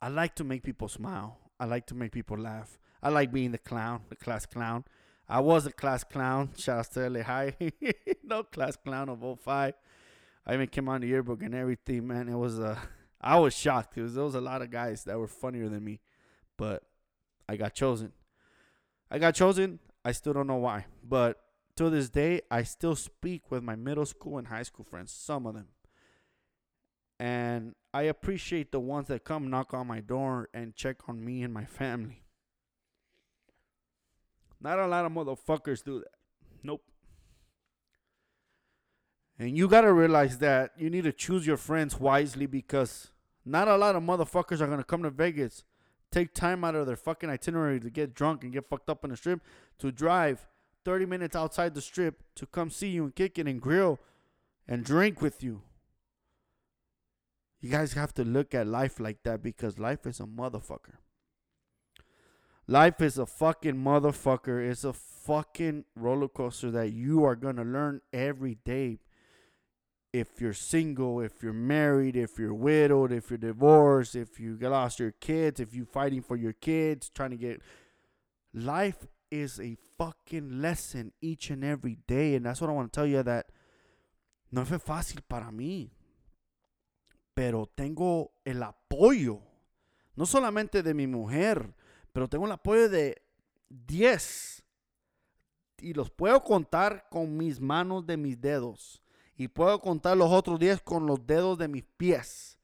I 0.00 0.08
like 0.08 0.34
to 0.36 0.44
make 0.44 0.62
people 0.62 0.88
smile. 0.88 1.38
I 1.60 1.64
like 1.64 1.86
to 1.88 1.94
make 1.94 2.12
people 2.12 2.38
laugh. 2.38 2.78
I 3.02 3.10
like 3.10 3.32
being 3.32 3.52
the 3.52 3.58
clown, 3.58 4.02
the 4.08 4.16
class 4.16 4.46
clown. 4.46 4.84
I 5.28 5.40
was 5.40 5.66
a 5.66 5.72
class 5.72 6.04
clown. 6.04 6.50
Shout 6.56 6.78
out 6.78 6.92
to 6.92 7.10
LA 7.10 7.22
High. 7.22 7.56
no 8.22 8.44
class 8.44 8.76
clown 8.76 9.08
of 9.08 9.20
05. 9.40 9.74
I 10.46 10.54
even 10.54 10.68
came 10.68 10.88
on 10.88 11.02
the 11.02 11.08
yearbook 11.08 11.42
and 11.42 11.54
everything, 11.54 12.06
man. 12.06 12.28
It 12.28 12.36
was 12.36 12.58
uh, 12.58 12.78
I 13.20 13.38
was 13.38 13.54
shocked 13.54 13.94
because 13.94 14.14
there 14.14 14.24
was 14.24 14.34
a 14.34 14.40
lot 14.40 14.62
of 14.62 14.70
guys 14.70 15.04
that 15.04 15.18
were 15.18 15.28
funnier 15.28 15.68
than 15.68 15.84
me, 15.84 16.00
but 16.56 16.84
I 17.48 17.56
got 17.56 17.74
chosen. 17.74 18.12
I 19.10 19.18
got 19.18 19.34
chosen. 19.34 19.80
I 20.04 20.12
still 20.12 20.32
don't 20.32 20.46
know 20.46 20.56
why, 20.56 20.86
but 21.02 21.38
to 21.76 21.90
this 21.90 22.08
day, 22.08 22.40
I 22.50 22.62
still 22.62 22.96
speak 22.96 23.50
with 23.50 23.62
my 23.62 23.76
middle 23.76 24.06
school 24.06 24.38
and 24.38 24.48
high 24.48 24.62
school 24.62 24.84
friends. 24.84 25.12
Some 25.12 25.46
of 25.46 25.54
them, 25.54 25.68
and 27.20 27.74
I 27.92 28.02
appreciate 28.02 28.72
the 28.72 28.80
ones 28.80 29.08
that 29.08 29.24
come 29.24 29.50
knock 29.50 29.74
on 29.74 29.86
my 29.86 30.00
door 30.00 30.48
and 30.54 30.74
check 30.74 31.08
on 31.08 31.24
me 31.24 31.42
and 31.42 31.52
my 31.52 31.64
family. 31.64 32.22
Not 34.60 34.78
a 34.78 34.86
lot 34.86 35.04
of 35.04 35.12
motherfuckers 35.12 35.84
do 35.84 36.00
that. 36.00 36.14
Nope. 36.62 36.82
And 39.38 39.56
you 39.56 39.68
got 39.68 39.82
to 39.82 39.92
realize 39.92 40.38
that 40.38 40.72
you 40.76 40.90
need 40.90 41.04
to 41.04 41.12
choose 41.12 41.46
your 41.46 41.56
friends 41.56 41.98
wisely 41.98 42.46
because 42.46 43.12
not 43.44 43.68
a 43.68 43.76
lot 43.76 43.94
of 43.94 44.02
motherfuckers 44.02 44.60
are 44.60 44.66
going 44.66 44.78
to 44.78 44.84
come 44.84 45.02
to 45.04 45.10
Vegas, 45.10 45.64
take 46.10 46.34
time 46.34 46.64
out 46.64 46.74
of 46.74 46.86
their 46.86 46.96
fucking 46.96 47.30
itinerary 47.30 47.80
to 47.80 47.90
get 47.90 48.14
drunk 48.14 48.42
and 48.42 48.52
get 48.52 48.68
fucked 48.68 48.88
up 48.90 49.04
on 49.04 49.10
the 49.10 49.16
strip, 49.16 49.40
to 49.78 49.92
drive 49.92 50.46
30 50.84 51.06
minutes 51.06 51.36
outside 51.36 51.74
the 51.74 51.80
strip 51.80 52.22
to 52.34 52.46
come 52.46 52.70
see 52.70 52.88
you 52.88 53.04
and 53.04 53.14
kick 53.14 53.38
it 53.38 53.46
and 53.46 53.60
grill 53.60 53.98
and 54.66 54.84
drink 54.84 55.20
with 55.20 55.42
you. 55.42 55.62
You 57.60 57.70
guys 57.70 57.94
have 57.94 58.14
to 58.14 58.24
look 58.24 58.54
at 58.54 58.66
life 58.66 59.00
like 59.00 59.22
that 59.24 59.42
because 59.42 59.78
life 59.78 60.06
is 60.06 60.20
a 60.20 60.24
motherfucker. 60.24 60.98
Life 62.66 63.00
is 63.00 63.18
a 63.18 63.26
fucking 63.26 63.74
motherfucker. 63.74 64.70
It's 64.70 64.84
a 64.84 64.92
fucking 64.92 65.84
roller 65.96 66.28
coaster 66.28 66.70
that 66.70 66.92
you 66.92 67.24
are 67.24 67.34
going 67.34 67.56
to 67.56 67.64
learn 67.64 68.02
every 68.12 68.58
day. 68.64 68.98
If 70.12 70.40
you're 70.40 70.54
single, 70.54 71.20
if 71.20 71.42
you're 71.42 71.52
married, 71.52 72.16
if 72.16 72.38
you're 72.38 72.54
widowed, 72.54 73.12
if 73.12 73.30
you're 73.30 73.38
divorced, 73.38 74.16
if 74.16 74.40
you 74.40 74.56
lost 74.58 74.98
your 74.98 75.12
kids, 75.12 75.60
if 75.60 75.74
you're 75.74 75.84
fighting 75.84 76.22
for 76.22 76.36
your 76.36 76.54
kids, 76.54 77.10
trying 77.10 77.30
to 77.30 77.36
get. 77.36 77.60
Life 78.54 79.06
is 79.30 79.60
a 79.60 79.76
fucking 79.98 80.62
lesson 80.62 81.12
each 81.20 81.50
and 81.50 81.62
every 81.62 81.98
day. 82.06 82.34
And 82.34 82.46
that's 82.46 82.60
what 82.60 82.70
I 82.70 82.72
want 82.72 82.92
to 82.92 82.96
tell 82.96 83.06
you 83.06 83.22
that 83.22 83.46
no 84.50 84.64
fue 84.64 84.78
fácil 84.78 85.20
para 85.28 85.50
mí. 85.52 85.90
Pero 87.34 87.66
tengo 87.66 88.32
el 88.44 88.62
apoyo. 88.62 89.42
No 90.16 90.24
solamente 90.24 90.82
de 90.82 90.94
mi 90.94 91.06
mujer, 91.06 91.74
pero 92.12 92.26
tengo 92.28 92.46
el 92.46 92.52
apoyo 92.52 92.88
de 92.88 93.22
10. 93.68 94.64
Y 95.80 95.92
los 95.92 96.10
puedo 96.10 96.42
contar 96.42 97.08
con 97.10 97.36
mis 97.36 97.60
manos 97.60 98.04
de 98.06 98.16
mis 98.16 98.40
dedos. 98.40 99.00
Y 99.38 99.48
puedo 99.48 99.80
contar 99.80 100.16
los 100.16 100.30
otros 100.30 100.58
10 100.58 100.82
con 100.82 101.06
los 101.06 101.24
dedos 101.26 101.56
de 101.56 101.68
mis 101.68 101.84
pies. 101.84 102.58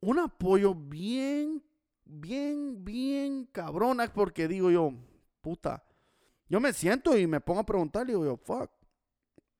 Un 0.00 0.18
apoyo 0.18 0.74
bien, 0.74 1.64
bien, 2.04 2.84
bien 2.84 3.46
cabrona. 3.50 4.12
Porque 4.12 4.46
digo 4.46 4.70
yo, 4.70 4.92
puta. 5.40 5.82
Yo 6.48 6.60
me 6.60 6.72
siento 6.74 7.16
y 7.16 7.26
me 7.26 7.40
pongo 7.40 7.60
a 7.60 7.66
preguntar. 7.66 8.06
Digo 8.06 8.24
yo, 8.24 8.36
fuck. 8.36 8.70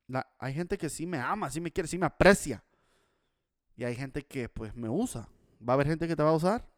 La- 0.08 0.30
hay 0.38 0.52
gente 0.52 0.76
que 0.76 0.90
sí 0.90 1.06
me 1.06 1.18
ama, 1.18 1.48
sí 1.50 1.58
me 1.58 1.72
quiere, 1.72 1.88
sí 1.88 1.96
me 1.96 2.04
aprecia. 2.06 2.62
Y 3.74 3.84
hay 3.84 3.96
gente 3.96 4.22
que 4.26 4.50
pues 4.50 4.74
me 4.76 4.90
usa. 4.90 5.26
Va 5.66 5.72
a 5.72 5.74
haber 5.74 5.86
gente 5.86 6.06
que 6.06 6.14
te 6.14 6.22
va 6.22 6.30
a 6.30 6.34
usar. 6.36 6.68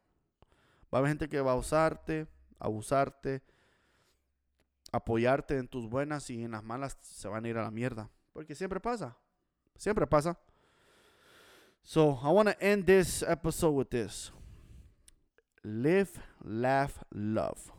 Va 0.95 0.99
a 0.99 1.01
haber 1.01 1.09
gente 1.11 1.28
que 1.28 1.40
va 1.40 1.51
a 1.53 1.57
usarte, 1.57 2.28
abusarte, 2.61 3.42
apoyarte 4.92 5.59
en 5.59 5.66
tus 5.66 5.88
buenas 5.88 6.30
y 6.30 6.45
en 6.45 6.53
las 6.53 6.62
malas 6.62 6.97
se 7.01 7.26
van 7.26 7.45
a 7.45 7.49
ir 7.49 7.59
a 7.59 7.64
la 7.64 7.72
mierda. 7.72 8.09
Porque 8.35 8.55
siempre 8.55 8.80
pasa. 8.80 9.16
Siempre 9.78 10.07
pasa. 10.07 10.37
So, 11.82 12.18
I 12.22 12.30
want 12.30 12.49
to 12.49 12.62
end 12.62 12.87
this 12.87 13.22
episode 13.22 13.70
with 13.70 13.91
this. 13.91 14.30
Live, 15.62 16.18
laugh, 16.43 17.05
love. 17.14 17.72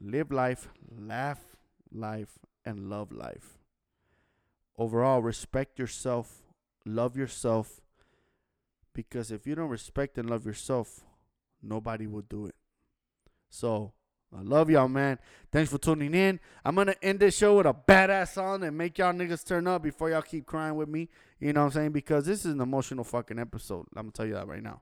Live 0.00 0.30
life, 0.30 0.68
laugh 0.90 1.38
life, 1.92 2.38
and 2.64 2.88
love 2.88 3.12
life. 3.12 3.58
Overall, 4.76 5.22
respect 5.22 5.78
yourself, 5.78 6.42
love 6.86 7.16
yourself, 7.16 7.80
because 8.94 9.30
if 9.30 9.46
you 9.46 9.54
don't 9.54 9.68
respect 9.68 10.16
and 10.16 10.28
love 10.28 10.46
yourself, 10.46 11.04
nobody 11.62 12.06
will 12.06 12.22
do 12.22 12.46
it. 12.46 12.54
So, 13.50 13.92
I 14.36 14.42
love 14.42 14.70
y'all, 14.70 14.88
man. 14.88 15.18
Thanks 15.50 15.70
for 15.70 15.78
tuning 15.78 16.14
in. 16.14 16.38
I'm 16.64 16.76
to 16.76 17.04
end 17.04 17.18
this 17.18 17.36
show 17.36 17.56
with 17.56 17.66
a 17.66 17.74
badass 17.74 18.34
song 18.34 18.62
and 18.62 18.78
make 18.78 18.98
y'all 18.98 19.12
niggas 19.12 19.44
turn 19.44 19.66
up 19.66 19.82
before 19.82 20.10
y'all 20.10 20.22
keep 20.22 20.46
crying 20.46 20.76
with 20.76 20.88
me. 20.88 21.08
You 21.40 21.52
know 21.52 21.60
what 21.60 21.66
I'm 21.66 21.72
saying? 21.72 21.92
Because 21.92 22.26
this 22.26 22.44
is 22.44 22.54
an 22.54 22.60
emotional 22.60 23.02
fucking 23.02 23.38
episode. 23.38 23.86
I'm 23.96 24.06
to 24.06 24.12
tell 24.12 24.26
you 24.26 24.34
that 24.34 24.46
right 24.46 24.62
now. 24.62 24.80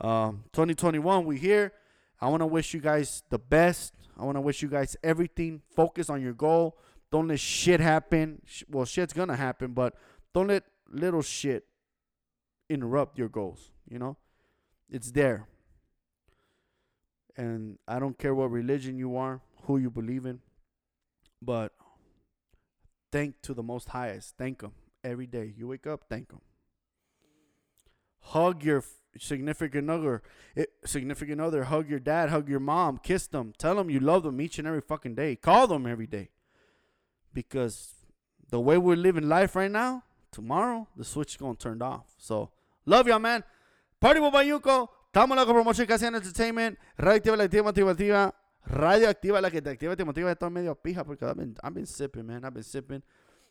Um, 0.00 0.44
2021, 0.52 1.24
we 1.24 1.38
here. 1.38 1.72
I 2.20 2.28
want 2.28 2.40
to 2.40 2.46
wish 2.46 2.74
you 2.74 2.80
guys 2.80 3.22
the 3.30 3.38
best. 3.38 3.94
I 4.18 4.24
want 4.24 4.36
to 4.36 4.40
wish 4.40 4.62
you 4.62 4.68
guys 4.68 4.96
everything. 5.02 5.62
Focus 5.74 6.10
on 6.10 6.20
your 6.20 6.32
goal. 6.32 6.76
Don't 7.12 7.28
let 7.28 7.38
shit 7.38 7.78
happen. 7.78 8.42
Well, 8.68 8.84
shit's 8.84 9.12
to 9.12 9.36
happen, 9.36 9.72
but 9.72 9.94
don't 10.34 10.48
let 10.48 10.64
little 10.90 11.22
shit 11.22 11.66
interrupt 12.68 13.18
your 13.18 13.28
goals. 13.28 13.70
You 13.88 13.98
know, 13.98 14.16
it's 14.90 15.12
there. 15.12 15.46
And 17.36 17.78
I 17.86 17.98
don't 17.98 18.18
care 18.18 18.34
what 18.34 18.50
religion 18.50 18.98
you 18.98 19.16
are, 19.16 19.42
who 19.64 19.76
you 19.76 19.90
believe 19.90 20.24
in, 20.24 20.40
but 21.42 21.72
thank 23.12 23.42
to 23.42 23.52
the 23.52 23.62
Most 23.62 23.90
Highest. 23.90 24.36
Thank 24.38 24.62
Him 24.62 24.72
every 25.04 25.26
day. 25.26 25.52
You 25.56 25.68
wake 25.68 25.86
up, 25.86 26.04
thank 26.08 26.32
Him. 26.32 26.40
Hug 28.20 28.64
your 28.64 28.82
significant 29.18 29.90
other, 29.90 30.22
significant 30.84 31.40
other. 31.40 31.64
Hug 31.64 31.88
your 31.88 32.00
dad. 32.00 32.30
Hug 32.30 32.48
your 32.48 32.60
mom. 32.60 32.98
Kiss 32.98 33.26
them. 33.26 33.52
Tell 33.56 33.76
them 33.76 33.90
you 33.90 34.00
love 34.00 34.22
them 34.24 34.40
each 34.40 34.58
and 34.58 34.66
every 34.66 34.80
fucking 34.80 35.14
day. 35.14 35.36
Call 35.36 35.66
them 35.66 35.86
every 35.86 36.06
day. 36.06 36.30
Because 37.32 37.94
the 38.50 38.60
way 38.60 38.78
we're 38.78 38.96
living 38.96 39.28
life 39.28 39.54
right 39.54 39.70
now, 39.70 40.02
tomorrow 40.32 40.88
the 40.96 41.04
switch 41.04 41.32
is 41.32 41.36
gonna 41.36 41.54
turn 41.54 41.82
off. 41.82 42.14
So 42.18 42.50
love 42.84 43.06
y'all, 43.06 43.18
man. 43.18 43.44
Party 44.00 44.20
with 44.20 44.32
Bayunco. 44.32 44.88
Estamos 45.16 45.34
la 45.34 45.46
promoción 45.46 45.86
Casi 45.86 46.04
Entertainment. 46.04 46.78
Radio 46.98 47.34
la 47.36 47.44
activa, 47.44 47.70
activa. 47.70 48.34
Radio 48.66 49.40
la 49.40 49.50
que 49.50 49.62
te 49.62 49.70
activa, 49.70 49.96
te 49.96 50.04
motiva. 50.04 50.30
Estoy 50.30 50.50
medio 50.50 50.74
pija 50.74 51.04
porque 51.04 51.24
I've 51.24 51.34
been, 51.34 51.56
I've 51.64 51.72
been 51.72 51.86
sipping, 51.86 52.26
man. 52.26 52.44
I've 52.44 52.52
been 52.52 52.62
sipping. 52.62 53.02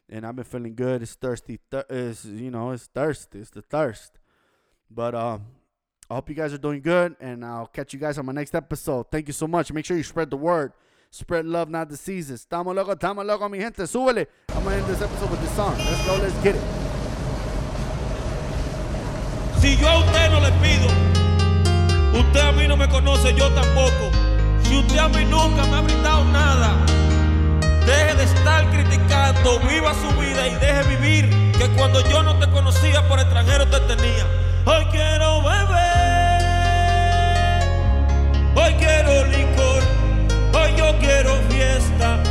And 0.07 0.27
I've 0.27 0.35
been 0.35 0.45
feeling 0.45 0.75
good. 0.75 1.01
It's 1.01 1.15
thirsty. 1.15 1.59
Thir- 1.71 1.87
it's, 1.89 2.23
you 2.23 2.51
know, 2.51 2.71
it's 2.71 2.85
thirst. 2.85 3.33
It's 3.33 3.49
the 3.49 3.63
thirst. 3.63 4.19
But 4.91 5.15
um, 5.15 5.41
I 6.07 6.13
hope 6.13 6.29
you 6.29 6.35
guys 6.35 6.53
are 6.53 6.59
doing 6.59 6.83
good. 6.83 7.15
And 7.19 7.43
I'll 7.43 7.65
catch 7.65 7.95
you 7.95 7.99
guys 7.99 8.19
on 8.19 8.27
my 8.27 8.33
next 8.33 8.53
episode. 8.53 9.07
Thank 9.11 9.25
you 9.25 9.33
so 9.33 9.47
much. 9.47 9.73
Make 9.73 9.85
sure 9.85 9.97
you 9.97 10.03
spread 10.03 10.29
the 10.29 10.37
word. 10.37 10.71
Spread 11.09 11.47
love, 11.47 11.71
not 11.71 11.89
diseases. 11.89 12.45
Estamos 12.47 12.75
locos, 12.75 12.93
estamos 12.93 13.25
locos, 13.25 13.49
mi 13.49 13.57
gente. 13.57 13.87
Súbele. 13.87 14.27
I'm 14.49 14.63
going 14.63 14.77
to 14.77 14.83
end 14.83 14.85
this 14.85 15.01
episode 15.01 15.31
with 15.31 15.41
this 15.41 15.55
song. 15.55 15.75
Let's 15.79 16.05
go, 16.05 16.15
let's 16.17 16.43
get 16.43 16.55
it. 16.57 16.61
Si 19.59 19.75
yo 19.77 19.87
a 19.87 19.99
usted 20.05 20.29
no 20.29 20.39
le 20.41 20.51
pido, 20.61 21.24
usted 22.19 22.39
a 22.39 22.51
mí 22.51 22.67
no 22.67 22.77
me 22.77 22.87
conoce, 22.87 23.33
yo 23.33 23.49
tampoco. 23.51 24.11
Si 24.63 24.77
usted 24.77 24.97
a 24.97 25.07
mí 25.09 25.25
nunca 25.25 25.65
me 25.65 25.77
ha 25.77 25.81
brindado 25.81 26.23
nada, 26.25 26.73
deje 27.85 28.15
de 28.15 28.23
estar 28.23 28.69
criticando, 28.71 29.59
viva 29.59 29.93
su 29.93 30.09
vida 30.19 30.47
y 30.47 30.55
deje 30.55 30.83
vivir, 30.95 31.51
que 31.57 31.67
cuando 31.75 32.01
yo 32.09 32.23
no 32.23 32.35
te 32.39 32.49
conocía 32.49 33.07
por 33.07 33.19
extranjero 33.19 33.67
te 33.67 33.79
tenía. 33.81 34.25
Hoy 34.65 34.85
quiero 34.91 35.43
beber, 35.43 36.41
hoy 38.55 38.73
quiero 38.79 39.25
licor, 39.25 39.83
hoy 40.53 40.73
yo 40.75 40.97
quiero 40.99 41.35
fiesta, 41.49 42.23